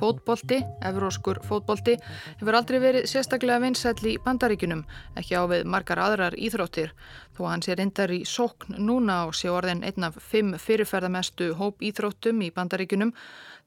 Fótbolti, 0.03 0.57
evróskur 0.83 1.39
fótbolti, 1.47 1.93
hefur 2.41 2.57
aldrei 2.59 2.81
verið 2.83 3.05
sérstaklega 3.07 3.63
vinsætli 3.63 4.17
í 4.17 4.23
bandaríkunum, 4.25 4.81
ekki 5.15 5.37
á 5.39 5.47
við 5.47 5.69
margar 5.71 6.01
aðrar 6.03 6.35
íþróttir. 6.35 6.91
Þó 7.37 7.45
hann 7.47 7.63
sé 7.63 7.77
reyndar 7.79 8.11
í 8.11 8.25
sókn 8.27 8.81
núna 8.83 9.21
og 9.29 9.37
sé 9.39 9.53
orðin 9.55 9.85
einn 9.87 10.09
af 10.09 10.19
fimm 10.19 10.57
fyrirferðamestu 10.59 11.53
hóp 11.61 11.87
íþróttum 11.87 12.43
í 12.43 12.51
bandaríkunum, 12.57 13.13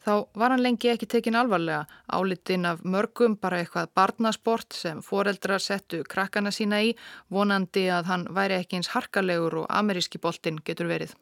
þá 0.04 0.28
var 0.36 0.52
hann 0.52 0.66
lengi 0.66 0.92
ekki 0.92 1.08
tekin 1.08 1.40
alvarlega, 1.40 1.86
álitinn 2.12 2.68
af 2.68 2.84
mörgum 2.84 3.38
bara 3.40 3.62
eitthvað 3.64 3.94
barnasport 3.96 4.76
sem 4.76 5.00
foreldrar 5.00 5.64
settu 5.64 6.04
krakkana 6.04 6.52
sína 6.52 6.84
í, 6.84 6.98
vonandi 7.32 7.88
að 7.88 8.12
hann 8.12 8.28
væri 8.36 8.60
ekki 8.60 8.82
eins 8.82 8.92
harkalegur 8.92 9.62
og 9.64 9.72
ameríski 9.72 10.20
boltinn 10.20 10.60
getur 10.68 10.92
verið. 10.92 11.16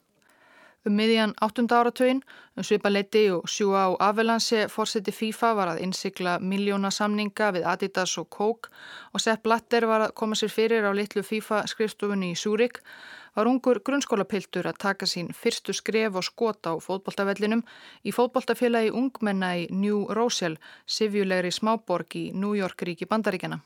Um 0.83 0.97
miðjan 0.99 1.31
8. 1.39 1.63
áratögin, 1.71 2.17
um 2.57 2.63
svipa 2.67 2.89
leiti 2.91 3.29
og 3.31 3.45
sjúa 3.47 3.85
á 3.87 3.89
Avalanche 4.09 4.65
fórseti 4.67 5.13
FIFA 5.15 5.51
var 5.55 5.71
að 5.71 5.79
innsikla 5.85 6.33
miljóna 6.43 6.91
samninga 6.91 7.53
við 7.55 7.67
Adidas 7.71 8.17
og 8.19 8.27
Coke 8.27 8.67
og 9.15 9.23
Sepp 9.23 9.45
Blatter 9.47 9.87
var 9.87 10.03
að 10.03 10.15
koma 10.19 10.35
sér 10.35 10.51
fyrir 10.51 10.83
á 10.83 10.91
litlu 10.91 11.23
FIFA 11.23 11.63
skrifstofunni 11.71 12.33
í 12.33 12.35
Súrik, 12.35 12.81
var 13.31 13.47
ungur 13.47 13.79
grunnskólapiltur 13.79 14.67
að 14.67 14.81
taka 14.83 15.07
sín 15.07 15.31
fyrstu 15.31 15.71
skref 15.71 16.19
og 16.19 16.27
skota 16.27 16.75
á 16.75 16.83
fótboltavellinum 16.83 17.63
í 18.03 18.11
fótboltafélagi 18.11 18.91
ungmenna 18.91 19.55
í 19.63 19.69
New 19.71 20.03
Rochelle, 20.11 20.59
sivjulegri 20.85 21.55
smáborg 21.55 22.11
í 22.19 22.31
New 22.35 22.59
York 22.59 22.83
ríki 22.83 23.07
bandaríkjana. 23.07 23.63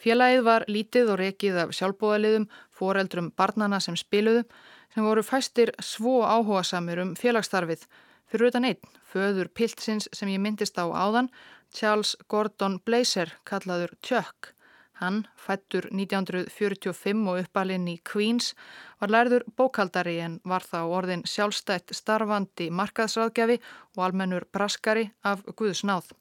Félagið 0.00 0.46
var 0.46 0.64
lítið 0.70 1.10
og 1.12 1.18
rekið 1.20 1.56
af 1.66 1.72
sjálfbóðaliðum, 1.76 2.46
foreldrum 2.70 3.34
barnana 3.36 3.80
sem 3.84 3.98
spiluðu, 3.98 4.46
sem 4.94 5.06
voru 5.06 5.22
fæstir 5.22 5.72
svo 5.82 6.20
áhuga 6.26 6.62
samir 6.66 7.00
um 7.02 7.14
félagsstarfið. 7.18 7.86
Fyrir 8.30 8.50
utan 8.50 8.66
einn, 8.68 8.94
föður 9.12 9.50
Piltsins 9.54 10.08
sem 10.14 10.30
ég 10.30 10.42
myndist 10.42 10.78
á 10.78 10.86
áðan, 10.86 11.30
Charles 11.74 12.16
Gordon 12.28 12.78
Blazer, 12.84 13.32
kallaður 13.44 13.94
Chuck. 14.02 14.54
Hann, 15.00 15.22
fættur 15.34 15.86
1945 15.88 17.28
og 17.30 17.38
uppalinn 17.40 17.86
í 17.88 17.96
Queens, 18.04 18.52
var 19.00 19.10
lærður 19.14 19.46
bókaldari 19.56 20.18
en 20.20 20.40
var 20.44 20.66
þá 20.66 20.82
orðin 20.84 21.24
sjálfstætt 21.24 21.94
starfandi 21.96 22.68
markaðsraðgjafi 22.68 23.56
og 23.96 24.04
almennur 24.10 24.44
braskari 24.52 25.06
af 25.24 25.46
Guðsnáð. 25.56 26.12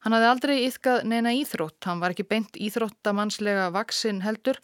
Hann 0.00 0.14
hafði 0.16 0.28
aldrei 0.30 0.54
yfkað 0.64 1.02
neina 1.12 1.34
íþrótt, 1.36 1.76
hann 1.84 2.00
var 2.00 2.14
ekki 2.14 2.24
beint 2.24 2.54
íþróttamannslega 2.56 3.66
vaksinn 3.74 4.22
heldur, 4.24 4.56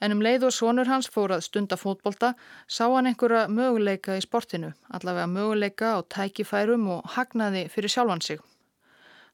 en 0.00 0.14
um 0.14 0.22
leið 0.24 0.46
og 0.48 0.54
sonur 0.56 0.88
hans 0.88 1.10
fór 1.12 1.34
að 1.36 1.44
stunda 1.44 1.76
fótbolta 1.76 2.30
sá 2.64 2.86
hann 2.86 3.10
einhverja 3.10 3.50
möguleika 3.52 4.16
í 4.16 4.22
sportinu, 4.24 4.70
allavega 4.88 5.28
möguleika 5.28 5.92
á 5.92 5.98
tækifærum 6.14 6.88
og 6.94 7.10
hagnaði 7.18 7.66
fyrir 7.74 7.92
sjálfan 7.92 8.24
sig. 8.24 8.40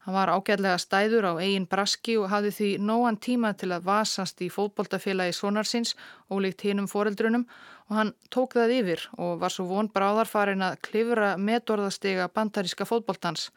Hann 0.05 0.19
var 0.19 0.35
ágætlega 0.35 0.77
stæður 0.83 1.31
á 1.31 1.33
eigin 1.41 1.71
braski 1.71 2.19
og 2.21 2.29
hafði 2.35 2.51
því 2.59 2.73
nóan 2.91 3.17
tíma 3.17 3.55
til 3.57 3.71
að 3.73 3.87
vasast 3.87 4.43
í 4.45 4.51
fótboltafélagi 4.53 5.33
sonarsins 5.39 5.95
og 6.29 6.43
líkt 6.45 6.67
hinnum 6.67 6.91
foreldrunum 6.91 7.47
og 7.89 7.97
hann 8.01 8.13
tók 8.35 8.59
það 8.59 8.75
yfir 8.81 9.07
og 9.17 9.39
var 9.41 9.55
svo 9.55 9.71
von 9.71 9.89
bráðarfarin 9.89 10.67
að 10.67 10.83
klifra 10.91 11.31
metorðastega 11.41 12.29
bandaríska 12.35 12.85
fótboltans. 12.91 13.49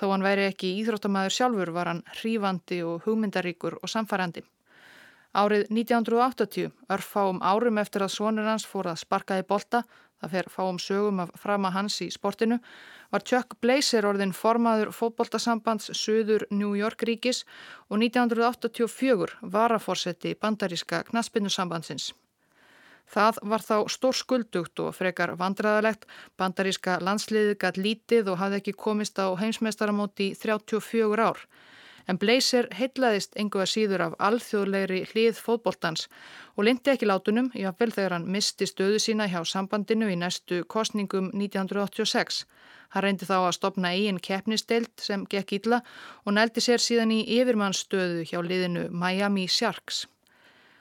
Þó 0.00 0.14
hann 0.14 0.22
væri 0.24 0.46
ekki 0.48 0.70
íþróttamæður 0.80 1.34
sjálfur 1.36 1.70
var 1.76 1.90
hann 1.90 1.98
hrífandi 2.16 2.78
og 2.88 3.02
hugmyndaríkur 3.04 3.74
og 3.82 3.90
samfærandi. 3.92 4.40
Árið 5.36 5.66
1980, 5.68 6.70
örfáum 6.88 7.42
árum 7.44 7.76
eftir 7.82 8.06
að 8.06 8.14
sonur 8.14 8.48
hans 8.48 8.64
fór 8.66 8.88
að 8.88 9.02
sparka 9.02 9.36
í 9.38 9.44
bolta, 9.50 9.82
það 10.22 10.32
fer 10.36 10.48
fáum 10.54 10.78
sögum 10.80 11.20
af 11.26 11.34
frama 11.42 11.70
hans 11.74 12.00
í 12.00 12.08
sportinu, 12.10 12.58
var 13.12 13.26
Chuck 13.28 13.60
Blazer 13.60 14.08
orðin 14.08 14.32
formaður 14.32 14.94
fótboltasambands 14.96 15.92
Suður 16.00 16.46
New 16.50 16.72
York 16.80 17.04
ríkis 17.04 17.44
og 17.90 18.00
1984 18.00 19.52
varaforsetti 19.52 20.32
bandaríska 20.40 21.04
knaspinnusambandsins. 21.12 22.14
Það 23.10 23.40
var 23.50 23.64
þá 23.66 23.76
stór 23.90 24.14
skuldugt 24.14 24.80
og 24.84 24.94
frekar 24.94 25.32
vandraðalegt, 25.38 26.06
bandaríska 26.38 27.00
landsliðið 27.02 27.56
gætt 27.58 27.80
lítið 27.80 28.30
og 28.30 28.38
hafði 28.38 28.60
ekki 28.60 28.76
komist 28.78 29.18
á 29.18 29.26
heimsmeistaramóti 29.40 30.30
í 30.30 30.36
34 30.38 31.26
ár. 31.26 31.42
En 32.08 32.18
Blazer 32.18 32.66
heitlaðist 32.74 33.36
engu 33.38 33.60
að 33.62 33.70
síður 33.72 34.04
af 34.06 34.14
alþjóðlegri 34.26 35.00
hlið 35.10 35.40
fótboltans 35.42 36.06
og 36.56 36.64
lindi 36.66 36.90
ekki 36.94 37.06
látunum, 37.06 37.50
jáfnvel 37.54 37.92
þegar 37.94 38.16
hann 38.16 38.30
misti 38.34 38.66
stöðu 38.66 39.02
sína 39.02 39.28
hjá 39.30 39.42
sambandinu 39.46 40.08
í 40.10 40.18
næstu 40.18 40.62
kostningum 40.70 41.30
1986. 41.34 42.44
Hann 42.94 43.06
reyndi 43.06 43.26
þá 43.26 43.36
að 43.40 43.56
stopna 43.58 43.92
eigin 43.94 44.22
keppnisteilt 44.22 45.02
sem 45.02 45.26
gekk 45.30 45.58
ítla 45.60 45.82
og 46.24 46.34
nældi 46.38 46.62
sér 46.62 46.82
síðan 46.82 47.14
í 47.14 47.20
yfirmannstöðu 47.38 48.24
hjá 48.26 48.40
liðinu 48.42 48.88
Miami 48.90 49.46
Sharks. 49.46 50.06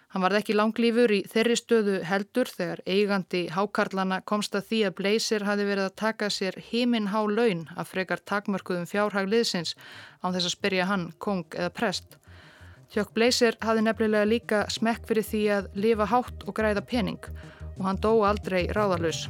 Hann 0.10 0.24
varð 0.26 0.40
ekki 0.40 0.56
langlýfur 0.56 1.12
í 1.14 1.20
þeirri 1.30 1.56
stöðu 1.60 1.98
heldur 2.10 2.50
þegar 2.50 2.80
eigandi 2.90 3.44
hákarlana 3.54 4.18
komst 4.26 4.56
að 4.58 4.66
því 4.72 4.80
að 4.88 4.96
Blazer 4.98 5.46
hafi 5.46 5.68
verið 5.68 5.86
að 5.86 6.00
taka 6.02 6.30
sér 6.34 6.58
himinn 6.72 7.12
há 7.14 7.20
laun 7.30 7.68
af 7.78 7.92
frekar 7.92 8.24
takmörkuðum 8.32 8.90
fjárhagliðsins 8.90 9.76
án 10.24 10.34
þess 10.34 10.50
að 10.50 10.56
spyrja 10.56 10.90
hann 10.90 11.06
kong 11.22 11.46
eða 11.54 11.70
prest. 11.78 12.18
Tjokk 12.90 13.14
Blazer 13.14 13.60
hafi 13.62 13.86
nefnilega 13.86 14.26
líka 14.26 14.64
smekk 14.74 15.06
fyrir 15.06 15.30
því 15.30 15.44
að 15.60 15.70
lifa 15.78 16.10
hátt 16.10 16.48
og 16.48 16.58
græða 16.58 16.82
pening 16.90 17.22
og 17.78 17.86
hann 17.86 18.02
dó 18.02 18.16
aldrei 18.26 18.66
ráðalus. 18.74 19.28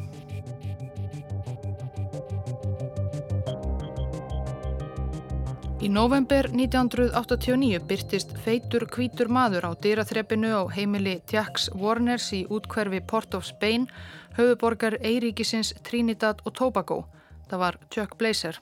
Í 5.79 5.87
november 5.87 6.49
1989 6.51 7.85
byrtist 7.87 8.33
feitur 8.43 8.83
kvítur 8.91 9.29
maður 9.31 9.69
á 9.69 9.71
dýraþreppinu 9.79 10.49
á 10.51 10.67
heimili 10.75 11.13
Jacks 11.31 11.69
Warners 11.71 12.25
í 12.35 12.41
útkverfi 12.51 12.99
Port 13.07 13.37
of 13.37 13.45
Spain, 13.47 13.85
höfuborgar 14.35 14.97
Eiríkisins 14.99 15.71
Trinidad 15.87 16.43
og 16.43 16.57
Tobago. 16.59 17.05
Það 17.47 17.63
var 17.63 17.77
Chuck 17.95 18.17
Blazer. 18.19 18.59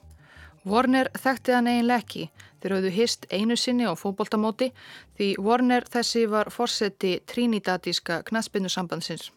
Warner 0.62 1.10
þekkti 1.18 1.56
hann 1.56 1.66
eiginlega 1.66 2.04
ekki 2.04 2.28
þeir 2.62 2.76
hafðu 2.76 2.94
hist 2.94 3.26
einu 3.34 3.58
sinni 3.58 3.90
á 3.90 3.98
fókbóltamóti 3.98 4.70
því 5.18 5.32
Warner 5.42 5.90
þessi 5.90 6.22
var 6.30 6.52
fórseti 6.54 7.16
Trinidadíska 7.26 8.22
knaspinnusambandsins. 8.30 9.32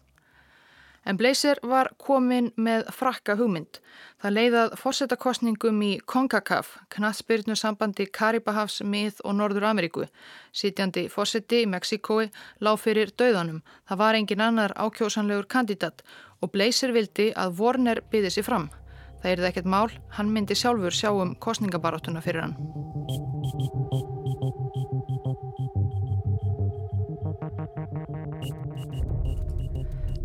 En 1.06 1.18
Blazer 1.18 1.58
var 1.66 1.90
komin 1.98 2.52
með 2.62 2.86
frakka 2.94 3.34
hugmynd. 3.40 3.80
Það 4.22 4.36
leiðað 4.36 4.76
fórsetakostningum 4.78 5.80
í 5.82 5.92
CONCACAF, 6.06 6.76
knatsbyrnu 6.94 7.56
sambandi 7.58 8.06
Karibahafs, 8.06 8.84
Mið 8.86 9.24
og 9.26 9.36
Norður 9.40 9.66
Ameríku. 9.72 10.06
Sitjandi 10.54 11.08
fórseti 11.10 11.64
í 11.64 11.70
Mexikói 11.70 12.30
lág 12.62 12.78
fyrir 12.84 13.14
döðanum. 13.18 13.64
Það 13.90 14.02
var 14.04 14.20
engin 14.20 14.46
annar 14.46 14.78
ákjósanlegur 14.78 15.50
kandidat 15.50 16.06
og 16.42 16.54
Blazer 16.54 16.94
vildi 16.94 17.32
að 17.34 17.58
Warner 17.58 18.04
byði 18.14 18.36
sér 18.38 18.50
fram. 18.50 18.70
Það 19.22 19.32
er 19.32 19.42
það 19.42 19.52
ekkert 19.52 19.74
mál, 19.74 19.90
hann 20.18 20.34
myndi 20.34 20.58
sjálfur 20.58 20.98
sjá 20.98 21.12
um 21.14 21.36
kostningabaráttuna 21.38 22.22
fyrir 22.26 22.46
hann. 22.46 24.11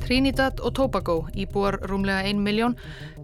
Trinidad 0.06 0.60
og 0.62 0.70
Tobago, 0.78 1.26
íbúar 1.34 1.80
rúmlega 1.82 2.22
1 2.30 2.38
miljón, 2.38 2.76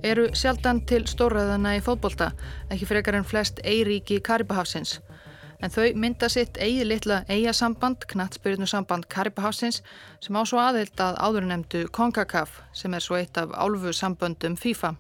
eru 0.02 0.24
sjaldan 0.34 0.80
til 0.82 1.04
stórræðana 1.06 1.76
í 1.78 1.82
fótbolta, 1.86 2.32
ekki 2.74 2.88
frekar 2.90 3.14
en 3.14 3.26
flest 3.28 3.60
eiríki 3.62 4.18
Karibahafsins. 4.18 4.96
En 5.62 5.70
þau 5.70 5.92
mynda 5.94 6.26
sitt 6.26 6.58
eigi 6.58 6.82
litla 6.82 7.20
eigasamband, 7.30 8.08
knattspyrinu 8.10 8.66
samband 8.66 9.06
Karibahafsins, 9.06 9.78
sem 10.18 10.34
á 10.34 10.42
svo 10.42 10.58
aðeilt 10.58 10.98
að 10.98 11.20
áðurnemdu 11.22 11.84
CONCACAF, 11.94 12.58
sem 12.74 12.98
er 12.98 13.06
svo 13.06 13.20
eitt 13.20 13.38
af 13.38 13.54
álfu 13.54 13.94
samböndum 13.94 14.58
FIFA. 14.58 14.96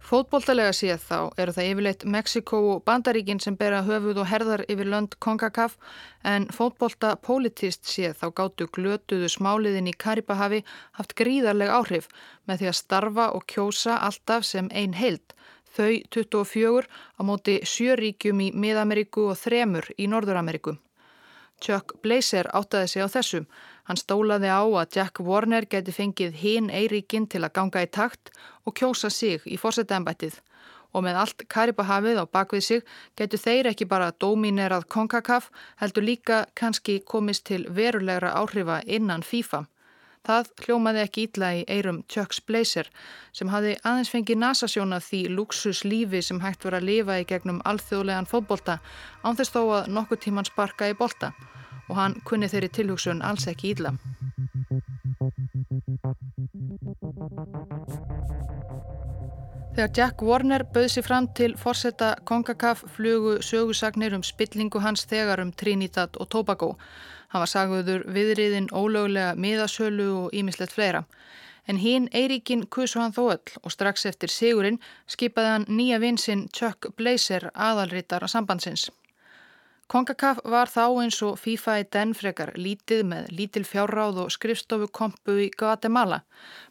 Fótbóltalega 0.00 0.72
séð 0.74 1.02
þá 1.04 1.18
eru 1.42 1.52
það 1.54 1.66
yfirleitt 1.70 2.04
Mexiko 2.08 2.58
og 2.72 2.80
Bandaríkin 2.88 3.40
sem 3.44 3.56
bera 3.60 3.82
höfuð 3.84 4.22
og 4.22 4.28
herðar 4.30 4.62
yfir 4.72 4.88
lönd 4.88 5.16
Kongakaf 5.20 5.76
en 6.26 6.48
fótbólta 6.56 7.12
politist 7.20 7.84
séð 7.86 8.16
þá 8.22 8.26
gáttu 8.40 8.66
glötuðu 8.76 9.28
smáliðin 9.30 9.90
í 9.92 9.94
Karibahavi 10.04 10.62
haft 10.98 11.14
gríðarleg 11.20 11.70
áhrif 11.76 12.08
með 12.48 12.62
því 12.62 12.70
að 12.72 12.78
starfa 12.80 13.30
og 13.36 13.46
kjósa 13.52 14.00
alltaf 14.08 14.48
sem 14.48 14.72
ein 14.72 14.96
heild. 14.96 15.36
Þau 15.70 15.92
24 16.10 16.88
á 16.88 17.20
móti 17.22 17.60
sjöríkjum 17.62 18.40
í 18.42 18.52
Mið-Ameríku 18.56 19.28
og 19.30 19.38
þremur 19.38 19.92
í 20.00 20.08
Norður-Ameríku. 20.10 20.80
Chuck 21.60 22.00
Blazer 22.02 22.48
áttaði 22.56 22.88
sig 22.88 23.04
á 23.04 23.08
þessum. 23.12 23.46
Hann 23.90 23.98
stólaði 23.98 24.46
á 24.46 24.62
að 24.62 24.92
Jack 24.94 25.18
Warner 25.26 25.64
geti 25.66 25.90
fengið 25.90 26.36
hinn 26.38 26.68
Eiríkinn 26.70 27.24
til 27.26 27.40
að 27.42 27.56
ganga 27.56 27.80
í 27.82 27.88
takt 27.90 28.30
og 28.62 28.76
kjósa 28.78 29.10
sig 29.10 29.42
í 29.50 29.58
fórsetæmbættið. 29.58 30.36
Og 30.94 31.02
með 31.02 31.18
allt 31.18 31.42
Karibahafið 31.50 32.20
á 32.22 32.24
bakvið 32.30 32.62
sig 32.68 32.84
getur 33.18 33.42
þeir 33.42 33.72
ekki 33.72 33.90
bara 33.90 34.12
dominerað 34.22 34.86
konkakaf 34.94 35.50
heldur 35.82 36.06
líka 36.06 36.38
kannski 36.54 37.00
komist 37.02 37.48
til 37.50 37.66
verulegra 37.66 38.30
áhrifa 38.38 38.78
innan 38.86 39.26
FIFA. 39.26 39.64
Það 40.22 40.54
hljómaði 40.62 41.02
ekki 41.08 41.26
ítla 41.26 41.52
í 41.58 41.66
eirum 41.66 42.04
Chucks 42.06 42.38
Blazer 42.46 42.94
sem 43.34 43.50
hafi 43.50 43.74
aðeins 43.82 44.14
fengið 44.14 44.44
nasasjóna 44.44 45.02
því 45.02 45.24
luxuslífi 45.34 46.22
sem 46.22 46.38
hægt 46.46 46.62
var 46.62 46.78
að 46.78 46.92
lifa 46.92 47.18
í 47.18 47.26
gegnum 47.26 47.58
alþjóðlegan 47.66 48.30
fótbolta 48.30 48.78
ánþess 49.26 49.56
þó 49.56 49.62
að 49.80 49.96
nokkuð 49.98 50.28
tíman 50.28 50.46
sparka 50.46 50.94
í 50.94 50.94
bolta 50.94 51.34
og 51.90 51.96
hann 51.98 52.20
kunni 52.24 52.48
þeirri 52.48 52.70
tilhugsun 52.78 53.22
alls 53.26 53.48
ekki 53.50 53.74
íðla. 53.74 53.96
Þegar 59.70 59.90
Jack 59.96 60.22
Warner 60.26 60.64
bauð 60.74 60.88
sér 60.92 61.04
fram 61.06 61.26
til 61.38 61.54
forsetta 61.56 62.10
Kongakaf 62.28 62.82
flugu 62.96 63.36
sögusagnir 63.46 64.14
um 64.16 64.24
spillingu 64.26 64.82
hans 64.84 65.06
þegar 65.08 65.40
um 65.44 65.52
Trinidad 65.52 66.18
og 66.20 66.28
Tobago. 66.28 66.74
Hann 67.30 67.44
var 67.44 67.50
sagðuður 67.52 68.04
viðriðin 68.10 68.68
ólöglega 68.74 69.36
miðasölu 69.38 70.08
og 70.24 70.34
ímislegt 70.34 70.74
fleira. 70.74 71.04
En 71.68 71.78
hinn 71.78 72.08
Eiríkin 72.12 72.66
kusu 72.66 72.98
hann 73.00 73.14
þó 73.14 73.30
öll 73.36 73.58
og 73.62 73.72
strax 73.72 74.06
eftir 74.10 74.32
sigurinn 74.32 74.80
skipaði 75.06 75.54
hann 75.54 75.68
nýja 75.68 76.00
vinsinn 76.02 76.48
Chuck 76.52 76.90
Blazer 76.96 77.50
aðalrittar 77.54 78.26
á 78.26 78.28
sambandsins. 78.28 78.90
Kongakaf 79.90 80.38
var 80.46 80.70
þá 80.70 80.84
eins 81.02 81.16
og 81.26 81.38
FIFA 81.42 81.72
í 81.80 81.84
den 81.90 82.12
frekar 82.14 82.52
lítið 82.54 83.00
með 83.10 83.32
lítil 83.34 83.64
fjárráð 83.66 84.20
og 84.22 84.28
skrifstofukompu 84.30 85.34
í 85.42 85.48
Guatemala. 85.50 86.20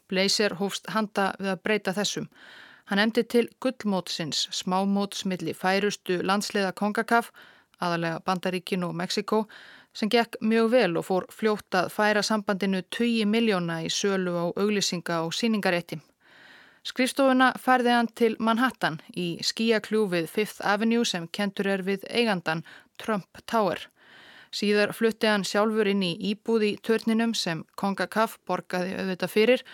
Blazer 0.08 0.56
hófst 0.56 0.88
handa 0.94 1.26
við 1.36 1.50
að 1.52 1.60
breyta 1.66 1.92
þessum. 1.98 2.30
Hann 2.88 3.02
emdi 3.04 3.26
til 3.28 3.44
gullmótsins, 3.60 4.46
smámótsmilli 4.56 5.52
færustu 5.52 6.22
landsleiða 6.24 6.72
Kongakaf, 6.80 7.28
aðalega 7.76 8.24
Bandaríkin 8.24 8.88
og 8.88 8.96
Mexiko, 8.96 9.44
sem 9.92 10.08
gekk 10.08 10.40
mjög 10.40 10.72
vel 10.72 10.96
og 10.96 11.10
fór 11.10 11.28
fljótt 11.28 11.76
að 11.76 11.92
færa 11.92 12.24
sambandinu 12.24 12.80
20 12.88 13.28
miljóna 13.28 13.82
í 13.84 13.92
sölu 13.92 14.32
á 14.32 14.44
auglýsinga 14.56 15.20
og 15.26 15.36
síningarétti. 15.36 16.00
Skrifstofuna 16.88 17.52
færði 17.60 17.92
hann 17.92 18.08
til 18.16 18.36
Manhattan 18.40 19.02
í 19.12 19.34
skíakljúfið 19.44 20.30
Fifth 20.32 20.64
Avenue 20.64 21.04
sem 21.04 21.26
kentur 21.28 21.68
er 21.68 21.82
við 21.84 22.06
eigandan 22.08 22.64
Trump 23.00 23.42
Tower. 23.50 23.88
Síðar 24.50 24.92
flutti 24.96 25.28
hann 25.30 25.46
sjálfur 25.46 25.88
inn 25.90 26.02
í 26.02 26.14
íbúð 26.32 26.66
í 26.66 26.70
törninum 26.86 27.34
sem 27.38 27.64
Konga 27.78 28.08
Kaff 28.10 28.38
borgaði 28.48 28.96
auðvitað 28.98 29.34
fyrir 29.34 29.64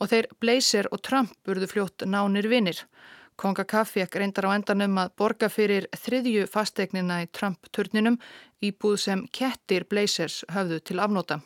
og 0.00 0.12
þeir 0.12 0.28
Blazer 0.40 0.88
og 0.94 1.02
Trump 1.06 1.32
burðu 1.44 1.68
fljótt 1.70 2.06
nánir 2.06 2.48
vinnir. 2.50 2.84
Konga 3.40 3.64
Kaff 3.64 3.96
fekk 3.96 4.18
reyndar 4.20 4.46
á 4.46 4.54
endanum 4.54 4.98
að 5.00 5.14
borga 5.16 5.48
fyrir 5.48 5.86
þriðju 5.96 6.46
fastegnina 6.52 7.22
í 7.24 7.30
Trump-törninum 7.32 8.18
íbúð 8.62 8.98
sem 9.00 9.22
kettir 9.32 9.86
Blazers 9.88 10.42
höfðu 10.52 10.80
til 10.84 11.00
afnóta. 11.00 11.40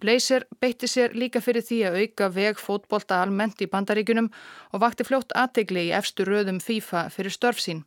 Blazer 0.00 0.44
beitti 0.60 0.88
sér 0.92 1.14
líka 1.16 1.40
fyrir 1.40 1.64
því 1.64 1.78
að 1.88 1.98
auka 2.02 2.28
veg 2.28 2.58
fótbolta 2.60 3.22
almennt 3.24 3.62
í 3.64 3.68
bandaríkunum 3.72 4.28
og 4.76 4.82
vakti 4.82 5.06
fljótt 5.08 5.32
aðtegli 5.32 5.86
í 5.88 5.94
efstu 5.96 6.26
röðum 6.28 6.60
FIFA 6.60 7.06
fyrir 7.14 7.32
störf 7.32 7.62
sín. 7.64 7.86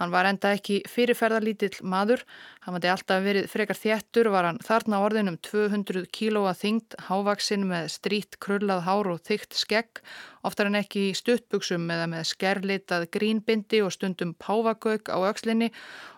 Hann 0.00 0.12
var 0.14 0.24
enda 0.24 0.54
ekki 0.56 0.78
fyrirferðarlítill 0.88 1.82
maður, 1.84 2.22
hann 2.64 2.72
vandi 2.72 2.88
alltaf 2.88 3.20
verið 3.20 3.50
frekar 3.52 3.76
þjættur, 3.76 4.30
var 4.32 4.46
hann 4.48 4.60
þarna 4.64 5.00
orðin 5.04 5.28
um 5.28 5.36
200 5.44 6.06
kílóa 6.16 6.54
þyngd, 6.56 6.96
hávaksinn 7.10 7.66
með 7.68 7.90
strít, 7.92 8.38
krullað 8.40 8.86
hár 8.86 9.10
og 9.12 9.20
þygt 9.28 9.58
skegg, 9.60 10.00
oftar 10.40 10.70
en 10.70 10.80
ekki 10.80 11.10
stuttbuksum 11.18 11.84
eða 11.92 12.08
með 12.14 12.30
skerlitað 12.32 13.06
grínbindi 13.12 13.82
og 13.84 13.92
stundum 13.92 14.32
pávagauk 14.40 15.12
á 15.12 15.20
aukslinni 15.20 15.68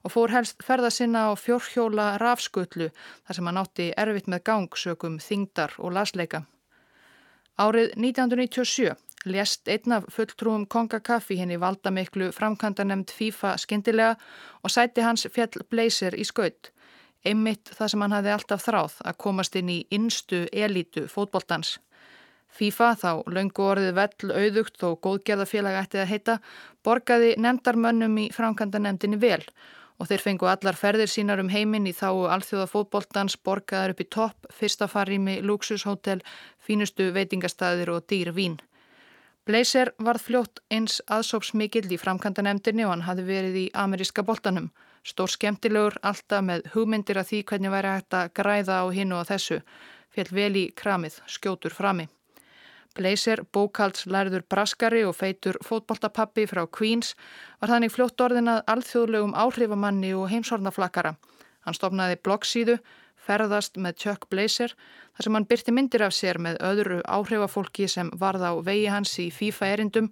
og 0.07 0.15
fór 0.15 0.31
helst 0.31 0.63
ferða 0.63 0.95
sinna 0.95 1.27
á 1.27 1.33
fjórhjóla 1.35 2.13
rafskullu 2.23 2.93
þar 2.95 3.35
sem 3.35 3.51
hann 3.51 3.63
átti 3.67 3.91
erfitt 3.99 4.31
með 4.31 4.47
gangsökum, 4.47 5.19
þyngdar 5.19 5.75
og 5.83 5.99
lasleika. 5.99 6.47
Árið 7.59 7.97
1997 7.99 8.95
lést 9.25 9.69
einn 9.69 9.93
af 9.93 10.07
fulltrúum 10.11 10.67
Kongakaffi 10.67 11.37
henni 11.39 11.61
valdamiklu 11.61 12.31
framkvæmdanemnd 12.33 13.11
FIFA 13.11 13.57
skindilega 13.57 14.17
og 14.63 14.71
sæti 14.71 15.05
hans 15.05 15.27
fjall 15.35 15.67
Blazer 15.71 16.17
í 16.19 16.25
skaut. 16.25 16.73
Einmitt 17.25 17.71
það 17.77 17.93
sem 17.93 18.03
hann 18.03 18.17
hafði 18.17 18.33
alltaf 18.35 18.65
þráð 18.67 18.99
að 19.07 19.19
komast 19.25 19.57
inn 19.59 19.71
í 19.71 19.79
innstu 19.91 20.47
elítu 20.53 21.07
fótboltans. 21.09 21.77
FIFA, 22.53 22.89
þá 23.01 23.11
laungu 23.33 23.65
orðið 23.65 23.95
vell 23.97 24.33
auðugt 24.33 24.83
og 24.85 24.99
góðgerðafélag 25.07 25.79
ættið 25.85 26.03
að 26.03 26.11
heita, 26.11 26.35
borgaði 26.85 27.31
nefndarmönnum 27.41 28.19
í 28.21 28.27
framkvæmda 28.35 28.83
nefndinni 28.83 29.21
vel 29.23 29.45
og 30.01 30.09
þeir 30.11 30.23
fengu 30.25 30.49
allar 30.51 30.75
ferðir 30.75 31.11
sínar 31.11 31.39
um 31.39 31.51
heiminn 31.53 31.87
í 31.87 31.93
þá 31.95 32.09
alþjóða 32.35 32.67
fótboltans 32.73 33.37
borgaðar 33.39 33.95
upp 33.95 34.03
í 34.03 34.09
topp, 34.11 34.49
fyrsta 34.51 34.89
farými, 34.91 35.39
luxushótel, 35.47 36.19
fínustu 36.59 37.13
veitingastæðir 37.15 37.93
og 37.95 38.09
dýr 38.11 38.33
vín. 38.35 38.59
Blazer 39.43 39.91
varð 39.99 40.23
fljótt 40.23 40.61
eins 40.71 41.01
aðsópsmikill 41.11 41.89
í 41.91 41.97
framkantanemndinni 41.99 42.85
og 42.87 42.93
hann 42.93 43.07
hafi 43.09 43.25
verið 43.27 43.57
í 43.59 43.67
ameríska 43.75 44.23
boltanum. 44.23 44.69
Stór 45.03 45.33
skemmtilegur, 45.35 45.97
alltaf 46.07 46.45
með 46.47 46.69
hugmyndir 46.77 47.19
að 47.19 47.33
því 47.33 47.41
hvernig 47.51 47.73
væri 47.75 47.95
hægt 47.97 48.15
að 48.15 48.31
græða 48.39 48.77
á 48.79 48.87
hinu 48.95 49.19
og 49.19 49.27
þessu. 49.27 49.59
Fjell 50.15 50.31
vel 50.31 50.53
í 50.61 50.65
kramið, 50.79 51.19
skjótur 51.27 51.75
frami. 51.75 52.07
Blazer, 52.95 53.43
bókaldslærður 53.51 54.45
braskari 54.47 55.03
og 55.09 55.17
feitur 55.19 55.59
fótboltapappi 55.67 56.47
frá 56.47 56.63
Queens 56.71 57.17
var 57.59 57.75
þannig 57.75 57.97
fljótt 57.97 58.23
orðin 58.23 58.53
að 58.53 58.63
alþjóðlegum 58.77 59.35
áhrifamanni 59.35 60.13
og 60.15 60.29
heimsornaflakara. 60.31 61.17
Hann 61.67 61.79
stopnaði 61.79 62.21
bloggsíðu 62.23 62.79
ferðast 63.23 63.79
með 63.79 63.99
Chuck 64.05 64.29
Blazer 64.31 64.75
þar 65.17 65.27
sem 65.27 65.37
hann 65.39 65.49
byrti 65.51 65.75
myndir 65.75 66.05
af 66.07 66.15
sér 66.17 66.41
með 66.43 66.61
öðru 66.69 67.01
áhrifafólki 67.07 67.89
sem 67.89 68.11
varð 68.19 68.47
á 68.49 68.53
vegi 68.65 68.89
hans 68.91 69.15
í 69.23 69.31
FIFA 69.31 69.75
erindum 69.77 70.11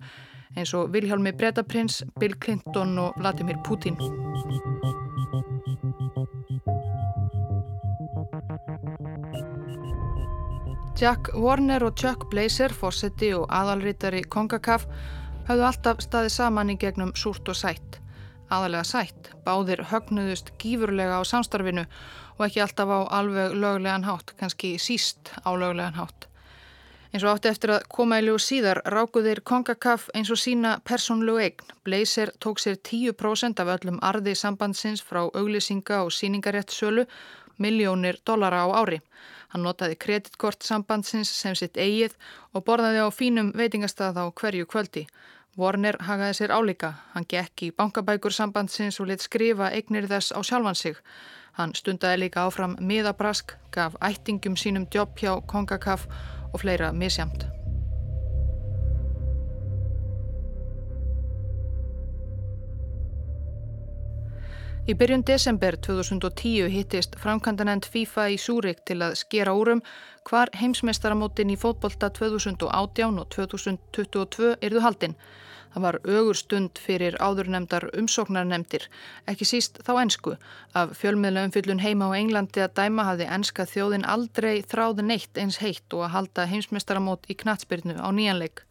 eins 0.57 0.75
og 0.75 0.91
Vilhjálmi 0.95 1.33
Bretaprins, 1.39 2.03
Bill 2.19 2.35
Clinton 2.43 2.99
og 2.99 3.15
Vladimir 3.19 3.59
Putin. 3.67 3.97
Jack 11.01 11.31
Warner 11.35 11.85
og 11.85 11.97
Chuck 11.97 12.27
Blazer, 12.31 12.73
fósetti 12.77 13.31
og 13.33 13.47
aðalrítari 13.49 14.21
Kongakaf 14.29 14.85
hafðu 15.49 15.65
alltaf 15.65 16.03
staðið 16.05 16.35
saman 16.35 16.75
í 16.75 16.77
gegnum 16.77 17.15
súrt 17.17 17.49
og 17.49 17.57
sætt. 17.57 18.01
Aðalega 18.51 18.87
sætt, 18.87 19.31
báðir 19.47 19.85
högnuðust 19.93 20.51
gífurlega 20.59 21.21
á 21.21 21.23
samstarfinu 21.23 21.85
og 22.39 22.47
ekki 22.49 22.65
alltaf 22.65 22.91
á 22.91 23.01
alveg 23.21 23.55
löglegan 23.55 24.09
hátt, 24.09 24.35
kannski 24.41 24.75
síst 24.83 25.31
á 25.47 25.55
löglegan 25.55 25.95
hátt. 25.95 26.27
Eins 27.11 27.25
og 27.27 27.33
átti 27.35 27.51
eftir 27.51 27.73
að 27.75 27.87
koma 27.91 28.21
í 28.21 28.25
ljóð 28.27 28.37
síðar 28.43 28.81
rákuðir 28.87 29.41
Kongakaf 29.47 30.05
eins 30.15 30.31
og 30.31 30.39
sína 30.39 30.77
persónlegu 30.87 31.41
eign. 31.43 31.73
Blazer 31.87 32.31
tók 32.39 32.63
sér 32.63 32.77
10% 32.79 33.63
af 33.63 33.73
öllum 33.75 33.99
arði 34.03 34.37
sambandsins 34.39 35.03
frá 35.03 35.25
auglýsinga 35.27 36.05
og 36.05 36.15
síningarétt 36.15 36.71
sölu, 36.71 37.09
miljónir 37.59 38.19
dollara 38.27 38.63
á 38.63 38.69
ári. 38.83 39.01
Hann 39.51 39.67
notaði 39.67 39.99
kreditkort 39.99 40.63
sambandsins 40.63 41.31
sem 41.35 41.55
sitt 41.59 41.75
eigið 41.75 42.15
og 42.55 42.63
borðaði 42.67 43.03
á 43.03 43.09
fínum 43.11 43.51
veitingastað 43.59 44.23
á 44.23 44.25
hverju 44.31 44.71
kvöldi. 44.71 45.07
Warner 45.57 45.97
hagaði 46.07 46.35
sér 46.39 46.55
álíka. 46.55 46.93
Hann 47.15 47.27
gekk 47.29 47.67
í 47.67 47.71
bankabækur 47.75 48.33
sambandsins 48.33 49.01
og 49.01 49.11
lit 49.11 49.25
skrifa 49.25 49.71
eignir 49.75 50.07
þess 50.11 50.31
á 50.31 50.39
sjálfan 50.47 50.79
sig. 50.79 50.99
Hann 51.59 51.75
stundaði 51.75 52.25
líka 52.25 52.47
áfram 52.47 52.77
miðabrask, 52.81 53.57
gaf 53.75 53.99
ættingum 54.01 54.57
sínum 54.57 54.87
jobb 54.95 55.19
hjá 55.19 55.41
Kongakaf 55.47 56.07
og 56.53 56.61
fleira 56.63 56.93
misjamt. 56.93 57.60
Í 64.91 64.95
byrjun 64.99 65.23
desember 65.23 65.77
2010 65.87 66.67
hittist 66.73 67.13
framkantanend 67.23 67.85
FIFA 67.87 68.25
í 68.35 68.39
Súrik 68.43 68.81
til 68.89 68.97
að 69.07 69.13
skera 69.21 69.53
úrum 69.55 69.83
hvar 70.27 70.51
heimsmeistaramótin 70.59 71.53
í 71.55 71.57
fótbolta 71.61 72.09
2018 72.17 73.21
og 73.23 73.29
2022 73.37 74.49
erðu 74.67 74.83
haldinn. 74.83 75.15
Það 75.71 75.85
var 75.85 75.99
ögur 76.17 76.41
stund 76.41 76.81
fyrir 76.83 77.19
áðurnemdar 77.23 77.87
umsóknarnemdir, 78.01 78.89
ekki 79.31 79.47
síst 79.47 79.79
þá 79.87 79.93
ensku. 80.01 80.35
Af 80.75 80.97
fjölmiðla 80.99 81.47
umfyllun 81.47 81.85
heima 81.85 82.11
á 82.11 82.19
Englandi 82.19 82.65
að 82.65 82.75
dæma 82.81 83.07
hafði 83.13 83.31
enska 83.37 83.69
þjóðin 83.71 84.09
aldrei 84.17 84.57
þráði 84.75 85.07
neitt 85.07 85.39
eins 85.39 85.61
heitt 85.63 85.87
og 85.95 86.09
að 86.09 86.15
halda 86.17 86.51
heimsmestaramót 86.51 87.31
í 87.31 87.39
knatsbyrnu 87.45 87.95
á 87.95 88.11
nýjanleik. 88.11 88.65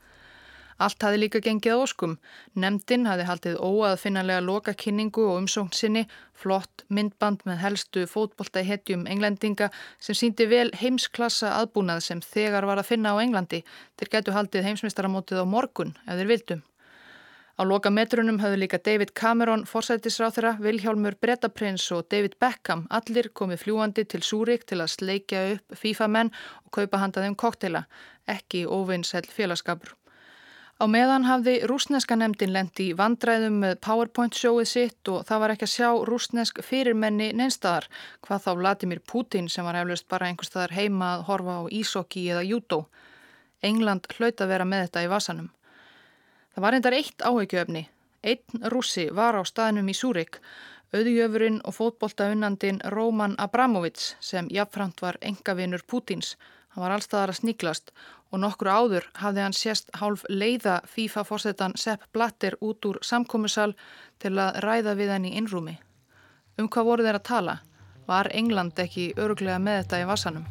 Allt 0.80 1.04
hafi 1.04 1.20
líka 1.20 1.42
gengið 1.44 1.82
óskum. 1.84 2.14
Nemdin 2.56 3.04
hafi 3.10 3.26
haldið 3.28 3.58
óaðfinnanlega 3.60 4.46
loka 4.46 4.74
kynningu 4.74 5.26
og 5.28 5.42
umsókn 5.42 5.76
sinni, 5.76 6.06
flott 6.34 6.86
myndband 6.88 7.44
með 7.50 7.60
helstu 7.66 8.06
fótbolta 8.08 8.64
í 8.64 8.70
hetjum 8.70 9.04
englendinga 9.12 9.68
sem 10.00 10.16
síndi 10.16 10.48
vel 10.48 10.70
heimsklassa 10.80 11.52
aðbúnað 11.58 12.06
sem 12.08 12.24
þegar 12.24 12.70
var 12.70 12.80
að 12.80 12.92
finna 12.94 13.12
á 13.12 13.20
Englandi. 13.20 13.62
Þeir 14.00 14.14
getu 14.16 14.36
haldið 14.38 14.70
heimsmeistaramótið 14.70 15.44
á 15.44 15.46
morgun 15.46 15.96
ef 16.08 16.16
þeir 16.16 16.32
vildum. 16.32 16.66
Á 17.60 17.68
loka 17.68 17.92
metrunum 17.92 18.40
höfðu 18.40 18.62
líka 18.62 18.78
David 18.80 19.10
Cameron, 19.20 19.66
forsættisráþurra, 19.68 20.54
Vilhjálmur 20.64 21.18
Bretaprins 21.20 21.90
og 21.92 22.06
David 22.08 22.38
Beckham 22.40 22.86
allir 22.88 23.28
komið 23.36 23.66
fljúandi 23.66 24.06
til 24.08 24.24
Súrik 24.24 24.64
til 24.64 24.80
að 24.80 24.94
sleikja 24.96 25.42
upp 25.58 25.76
FIFA-menn 25.82 26.32
og 26.64 26.72
kaupa 26.80 27.04
handaðum 27.04 27.36
kokteila, 27.36 27.84
ekki 28.32 28.64
óvinnsell 28.64 29.28
félagskapur. 29.28 29.92
Á 30.80 30.88
meðan 30.88 31.26
hafði 31.28 31.58
rúsneska 31.68 32.16
nefndin 32.16 32.54
lendi 32.56 32.86
í 32.94 32.96
vandræðum 32.96 33.58
með 33.60 33.74
PowerPoint-sjóið 33.84 34.68
sitt 34.72 35.10
og 35.12 35.26
það 35.28 35.42
var 35.44 35.54
ekki 35.54 35.66
að 35.68 35.72
sjá 35.74 35.90
rúsnesk 36.08 36.62
fyrirmenni 36.64 37.34
neinstadar, 37.36 37.90
hvað 38.24 38.46
þá 38.46 38.52
Vladimir 38.62 39.02
Putin 39.04 39.50
sem 39.52 39.68
var 39.68 39.76
eflaust 39.76 40.08
bara 40.08 40.30
einhverstaðar 40.30 40.72
heima 40.78 41.10
að 41.18 41.26
horfa 41.28 41.58
á 41.60 41.64
ísokki 41.82 42.24
eða 42.32 42.46
jútó. 42.48 42.80
England 43.60 44.08
hlaut 44.16 44.40
að 44.40 44.54
vera 44.54 44.68
með 44.72 44.86
þetta 44.86 45.04
í 45.04 45.10
vasanum. 45.12 45.50
Það 46.56 46.64
var 46.64 46.78
endar 46.78 46.96
eitt 46.96 47.28
áhegjöfni. 47.28 47.84
Einn 48.24 48.64
rússi 48.72 49.10
var 49.12 49.36
á 49.36 49.44
staðnum 49.44 49.92
í 49.92 49.98
Súrik, 50.00 50.40
auðjöfurinn 50.96 51.60
og 51.68 51.76
fótboltaunnandin 51.76 52.80
Róman 52.96 53.36
Abramovits 53.36 54.14
sem 54.24 54.48
jafnframt 54.48 55.04
var 55.04 55.20
engavinur 55.20 55.84
Pútins. 55.84 56.38
Hann 56.70 56.84
var 56.86 56.94
allstaðar 56.96 57.34
að 57.34 57.40
sníklast 57.42 57.94
og 58.30 58.44
nokkru 58.44 58.70
áður 58.70 59.08
hafði 59.18 59.42
hann 59.42 59.56
sérst 59.58 59.90
hálf 59.98 60.26
leiða 60.30 60.80
FIFA-fórsetan 60.86 61.74
Sepp 61.82 62.06
Blatter 62.14 62.58
út 62.62 62.86
úr 62.86 63.00
samkómusal 63.02 63.74
til 64.22 64.36
að 64.38 64.60
ræða 64.66 64.94
við 65.00 65.14
henni 65.16 65.34
innrúmi. 65.40 65.80
Um 66.60 66.70
hvað 66.70 66.90
voru 66.92 67.08
þeir 67.08 67.18
að 67.22 67.30
tala? 67.32 67.58
Var 68.10 68.30
England 68.34 68.80
ekki 68.82 69.14
öruglega 69.18 69.58
með 69.62 69.84
þetta 69.84 70.04
í 70.04 70.10
vassanum? 70.10 70.46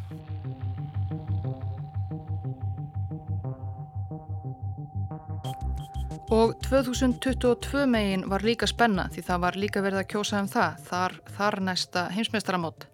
Og 6.28 6.52
2022 6.66 7.86
megin 7.88 8.26
var 8.28 8.44
líka 8.44 8.66
spenna 8.68 9.06
því 9.14 9.22
það 9.30 9.42
var 9.46 9.56
líka 9.56 9.80
verið 9.80 10.02
að 10.02 10.10
kjósa 10.12 10.42
um 10.42 10.50
það, 10.52 10.82
þar, 10.90 11.14
þar 11.38 11.60
næsta 11.70 12.02
heimsmeistaramót. 12.12 12.88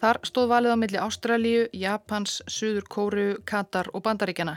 Þar 0.00 0.16
stóð 0.24 0.46
valið 0.48 0.72
á 0.72 0.76
milli 0.80 1.00
Ástralíu, 1.00 1.64
Japans, 1.76 2.38
Suður 2.48 2.86
Kóru, 2.88 3.24
Katar 3.44 3.90
og 3.92 4.00
Bandaríkjana. 4.06 4.54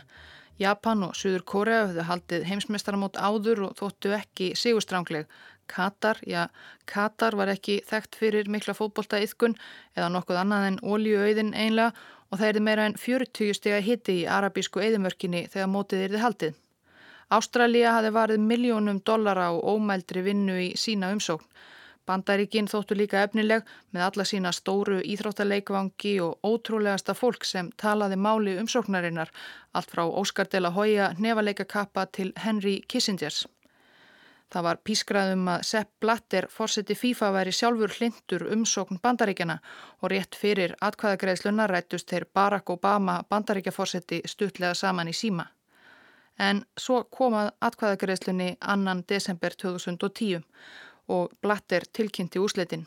Japan 0.62 1.03
og 1.10 1.17
Suður 1.19 1.43
Kóru 1.43 1.73
höfðu 1.73 2.06
haldið 2.08 2.45
heimsmeistaramót 2.47 3.19
áður 3.19 3.65
og 3.67 3.73
þóttu 3.75 4.13
ekki 4.15 4.53
sigurstrángleg. 4.56 5.27
Katar, 5.67 6.21
já, 6.23 6.47
Katar 6.88 7.36
var 7.36 7.51
ekki 7.51 7.82
þekkt 7.89 8.15
fyrir 8.19 8.51
mikla 8.51 8.75
fótbolta 8.77 9.19
yðkun 9.23 9.58
eða 9.97 10.10
nokkuð 10.15 10.39
annað 10.45 10.67
en 10.69 10.79
ólíuauðin 10.79 11.51
einlega 11.51 11.91
og 12.32 12.39
það 12.39 12.47
erði 12.49 12.63
meira 12.69 12.88
en 12.88 12.97
40 12.99 13.60
steg 13.60 13.77
að 13.77 13.88
hitti 13.89 14.17
í 14.21 14.27
arabísku 14.38 14.84
eðimörkinni 14.84 15.45
þegar 15.51 15.71
mótið 15.75 16.08
erði 16.08 16.23
haldið. 16.23 16.58
Ástralja 17.34 17.97
hafi 17.97 18.15
varið 18.15 18.47
miljónum 18.47 19.03
dollara 19.03 19.51
á 19.51 19.53
ómældri 19.59 20.24
vinnu 20.24 20.55
í 20.70 20.74
sína 20.80 21.11
umsókn. 21.11 21.47
Bandaríkinn 22.10 22.68
þóttu 22.68 22.97
líka 22.99 23.22
efnileg 23.24 23.64
með 23.95 24.06
alla 24.08 24.26
sína 24.28 24.51
stóru 24.56 24.99
íþróttaleikvangi 25.14 26.14
og 26.26 26.49
ótrúlegasta 26.49 27.16
fólk 27.16 27.47
sem 27.47 27.70
talaði 27.80 28.18
máli 28.20 28.58
umsóknarinnar, 28.60 29.32
allt 29.72 29.91
frá 29.95 30.04
Óskar 30.04 30.51
de 30.51 30.60
la 30.60 30.74
Hoya 30.76 31.14
nefaleikakappa 31.18 32.06
til 32.12 32.34
Henry 32.45 32.82
Kissingers. 32.88 33.45
Það 34.54 34.68
var 34.68 34.82
pískraðum 34.86 35.47
að 35.49 35.64
Sepp 35.66 35.89
Blatter 36.04 36.47
fórseti 36.51 36.93
FIFA 36.99 37.32
væri 37.38 37.56
sjálfur 37.56 37.95
hlindur 37.97 38.45
umsókn 38.54 38.99
bandaríkjana 39.01 39.58
og 40.01 40.12
rétt 40.14 40.38
fyrir 40.38 40.76
atkvæðagreðsluna 40.82 41.66
rættust 41.72 42.12
þeir 42.12 42.28
Barack 42.36 42.70
Obama 42.70 43.22
bandaríkjafórseti 43.30 44.22
stutlega 44.30 44.76
saman 44.78 45.10
í 45.10 45.16
síma 45.18 45.47
en 46.39 46.64
svo 46.80 47.04
komað 47.14 47.51
atkvæðagreðslunni 47.62 48.56
annan 48.60 49.04
desember 49.10 49.54
2010 49.54 50.41
og 51.08 51.32
Blatter 51.41 51.80
tilkynnti 51.93 52.39
úsleitin. 52.39 52.86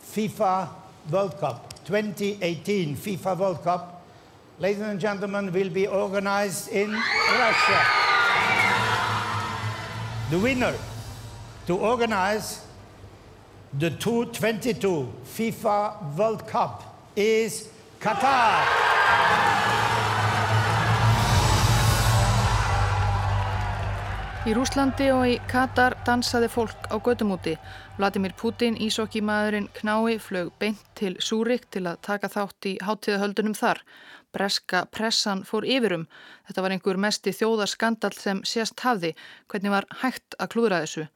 FIFA 0.00 0.66
World 1.12 1.32
Cup 1.40 1.74
2018 1.86 2.96
FIFA 2.96 3.34
World 3.34 3.58
Cup 3.64 3.80
ladies 4.58 4.82
and 4.82 5.00
gentlemen 5.00 5.52
will 5.52 5.70
be 5.70 5.88
organized 5.88 6.68
in 6.72 6.90
Russia. 7.38 7.80
The 10.30 10.38
winner 10.38 10.74
to 11.66 11.78
organize 11.78 12.70
The 13.78 13.90
2022 13.90 15.08
FIFA 15.24 16.16
World 16.18 16.46
Cup 16.46 16.82
is 17.16 17.68
Qatar. 18.00 18.89
Í 24.48 24.54
Rúslandi 24.56 25.10
og 25.12 25.26
í 25.28 25.34
Katar 25.50 25.92
dansaði 26.06 26.46
fólk 26.48 26.86
á 26.88 26.96
gödumúti. 26.96 27.58
Vladimir 27.98 28.32
Putin, 28.40 28.78
ísokkimaðurinn 28.80 29.66
Knái, 29.76 30.16
flög 30.16 30.48
beint 30.56 30.80
til 30.96 31.18
Súrik 31.20 31.66
til 31.68 31.82
að 31.84 31.98
taka 32.06 32.30
þátt 32.32 32.68
í 32.70 32.72
hátíðahöldunum 32.80 33.52
þar. 33.58 33.82
Breska 34.32 34.86
pressan 34.96 35.42
fór 35.44 35.68
yfirum. 35.68 36.06
Þetta 36.48 36.64
var 36.64 36.72
einhver 36.72 37.02
mesti 37.04 37.36
þjóðarskandal 37.36 38.14
sem 38.16 38.40
sést 38.48 38.80
hafði. 38.80 39.12
Hvernig 39.52 39.76
var 39.76 39.88
hægt 40.00 40.38
að 40.40 40.52
klúðra 40.56 40.80
þessu? 40.86 41.06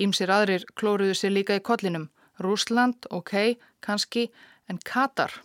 Ímsir 0.00 0.32
aðrir 0.32 0.64
klóruðu 0.72 1.20
sér 1.20 1.36
líka 1.36 1.60
í 1.60 1.66
kollinum. 1.68 2.08
Rúsland, 2.40 3.04
ok, 3.12 3.60
kannski, 3.84 4.30
en 4.72 4.80
Katar... 4.80 5.36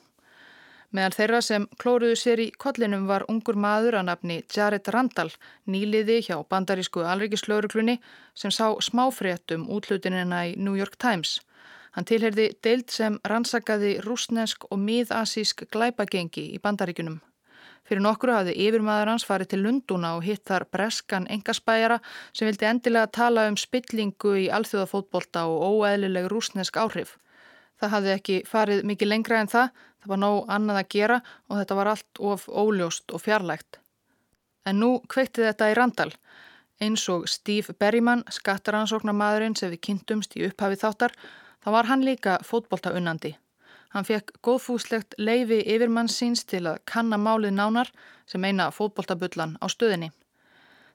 Meðal 0.94 1.16
þeirra 1.16 1.42
sem 1.42 1.66
klóruðu 1.82 2.16
sér 2.20 2.42
í 2.44 2.52
kollinum 2.62 3.08
var 3.10 3.26
ungur 3.32 3.58
maður 3.58 4.00
að 4.00 4.08
nafni 4.10 4.38
Jared 4.54 4.88
Randall, 4.94 5.32
nýliði 5.66 6.22
hjá 6.28 6.38
bandarísku 6.50 7.04
alrikislauruglunni 7.04 7.98
sem 8.38 8.54
sá 8.54 8.70
smáfréttum 8.82 9.68
útlutinina 9.72 10.46
í 10.52 10.56
New 10.58 10.78
York 10.78 10.98
Times. 11.02 11.40
Hann 11.96 12.08
tilherði 12.08 12.50
deild 12.64 12.92
sem 12.92 13.20
rannsakaði 13.24 13.96
rúsnesk 14.04 14.68
og 14.70 14.82
miðasísk 14.84 15.64
glæpagengi 15.72 16.50
í 16.56 16.60
bandaríkunum. 16.60 17.22
Fyrir 17.86 18.02
nokkru 18.02 18.34
hafði 18.34 18.56
yfirmaður 18.66 19.12
hans 19.14 19.26
farið 19.30 19.52
til 19.52 19.60
Lunduna 19.62 20.16
og 20.18 20.24
hitt 20.26 20.42
þar 20.50 20.66
breskan 20.74 21.28
engaspæjara 21.30 22.00
sem 22.34 22.50
vildi 22.50 22.66
endilega 22.66 23.12
tala 23.14 23.46
um 23.52 23.58
spillingu 23.62 24.34
í 24.42 24.48
alþjóðafótbolta 24.58 25.46
og 25.52 25.62
óeðlileg 25.70 26.26
rúsnesk 26.32 26.80
áhrif. 26.82 27.14
Það 27.80 27.94
hafði 27.94 28.14
ekki 28.16 28.38
farið 28.50 28.84
mikið 28.90 29.12
lengra 29.12 29.40
en 29.44 29.52
það, 29.52 29.70
það 30.06 30.12
var 30.14 30.22
nóg 30.22 30.52
annað 30.54 30.80
að 30.82 30.92
gera 30.94 31.22
og 31.50 31.58
þetta 31.60 31.78
var 31.80 31.90
allt 31.92 32.20
of 32.32 32.46
óljóst 32.50 33.14
og 33.14 33.24
fjarlægt. 33.26 33.80
En 34.66 34.78
nú 34.82 35.00
kveitti 35.10 35.42
þetta 35.42 35.72
í 35.72 35.78
randal. 35.78 36.12
Eins 36.82 37.06
og 37.10 37.26
Steve 37.32 37.74
Berryman, 37.80 38.22
skattaransóknarmadurinn 38.30 39.56
sem 39.58 39.72
við 39.74 39.82
kynntumst 39.88 40.36
í 40.38 40.46
upphafi 40.46 40.78
þáttar, 40.78 41.16
þá 41.64 41.70
var 41.74 41.90
hann 41.90 42.06
líka 42.06 42.38
fótboltaunnandi. 42.46 43.34
Hann 43.96 44.06
fekk 44.06 44.36
góðfúslegt 44.44 45.16
leifi 45.18 45.62
yfirmann 45.64 46.12
síns 46.12 46.44
til 46.46 46.66
að 46.68 46.82
kanna 46.86 47.18
málið 47.18 47.56
nánar 47.56 47.92
sem 48.28 48.44
eina 48.44 48.70
fótboltabullan 48.76 49.58
á 49.58 49.66
stöðinni. 49.72 50.12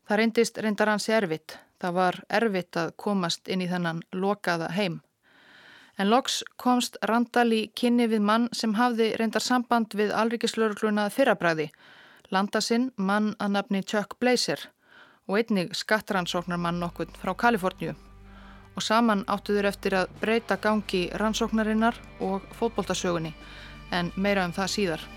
Það 0.07 0.21
reyndist 0.21 0.59
reyndar 0.59 0.93
hans 0.93 1.09
erfitt. 1.09 1.57
Það 1.81 1.97
var 1.97 2.21
erfitt 2.29 2.77
að 2.77 2.93
komast 3.01 3.49
inn 3.49 3.65
í 3.65 3.71
þennan 3.71 4.03
lokaða 4.13 4.69
heim. 4.77 5.01
En 6.01 6.09
loks 6.09 6.39
komst 6.57 6.95
Randall 7.05 7.51
í 7.53 7.65
kynni 7.77 8.07
við 8.09 8.23
mann 8.25 8.47
sem 8.57 8.73
hafði 8.79 9.11
reyndar 9.21 9.45
samband 9.45 9.93
við 9.99 10.15
alrikislaurugluna 10.17 11.11
fyrrabræði, 11.13 11.67
landasinn 12.33 12.87
mann 12.97 13.35
að 13.37 13.53
nafni 13.59 13.83
Chuck 13.85 14.17
Blazer 14.23 14.63
og 15.29 15.37
einnig 15.43 15.77
skattrannsóknarmann 15.77 16.81
nokkur 16.81 17.13
frá 17.21 17.35
Kaliforníu. 17.45 17.93
Og 18.73 18.83
saman 18.87 19.27
áttuður 19.29 19.69
eftir 19.75 19.99
að 20.01 20.17
breyta 20.23 20.57
gangi 20.57 21.11
rannsóknarinnar 21.21 22.01
og 22.25 22.49
fótboltasögunni, 22.57 23.35
en 23.93 24.09
meira 24.17 24.49
um 24.49 24.57
það 24.57 24.77
síðar. 24.79 25.09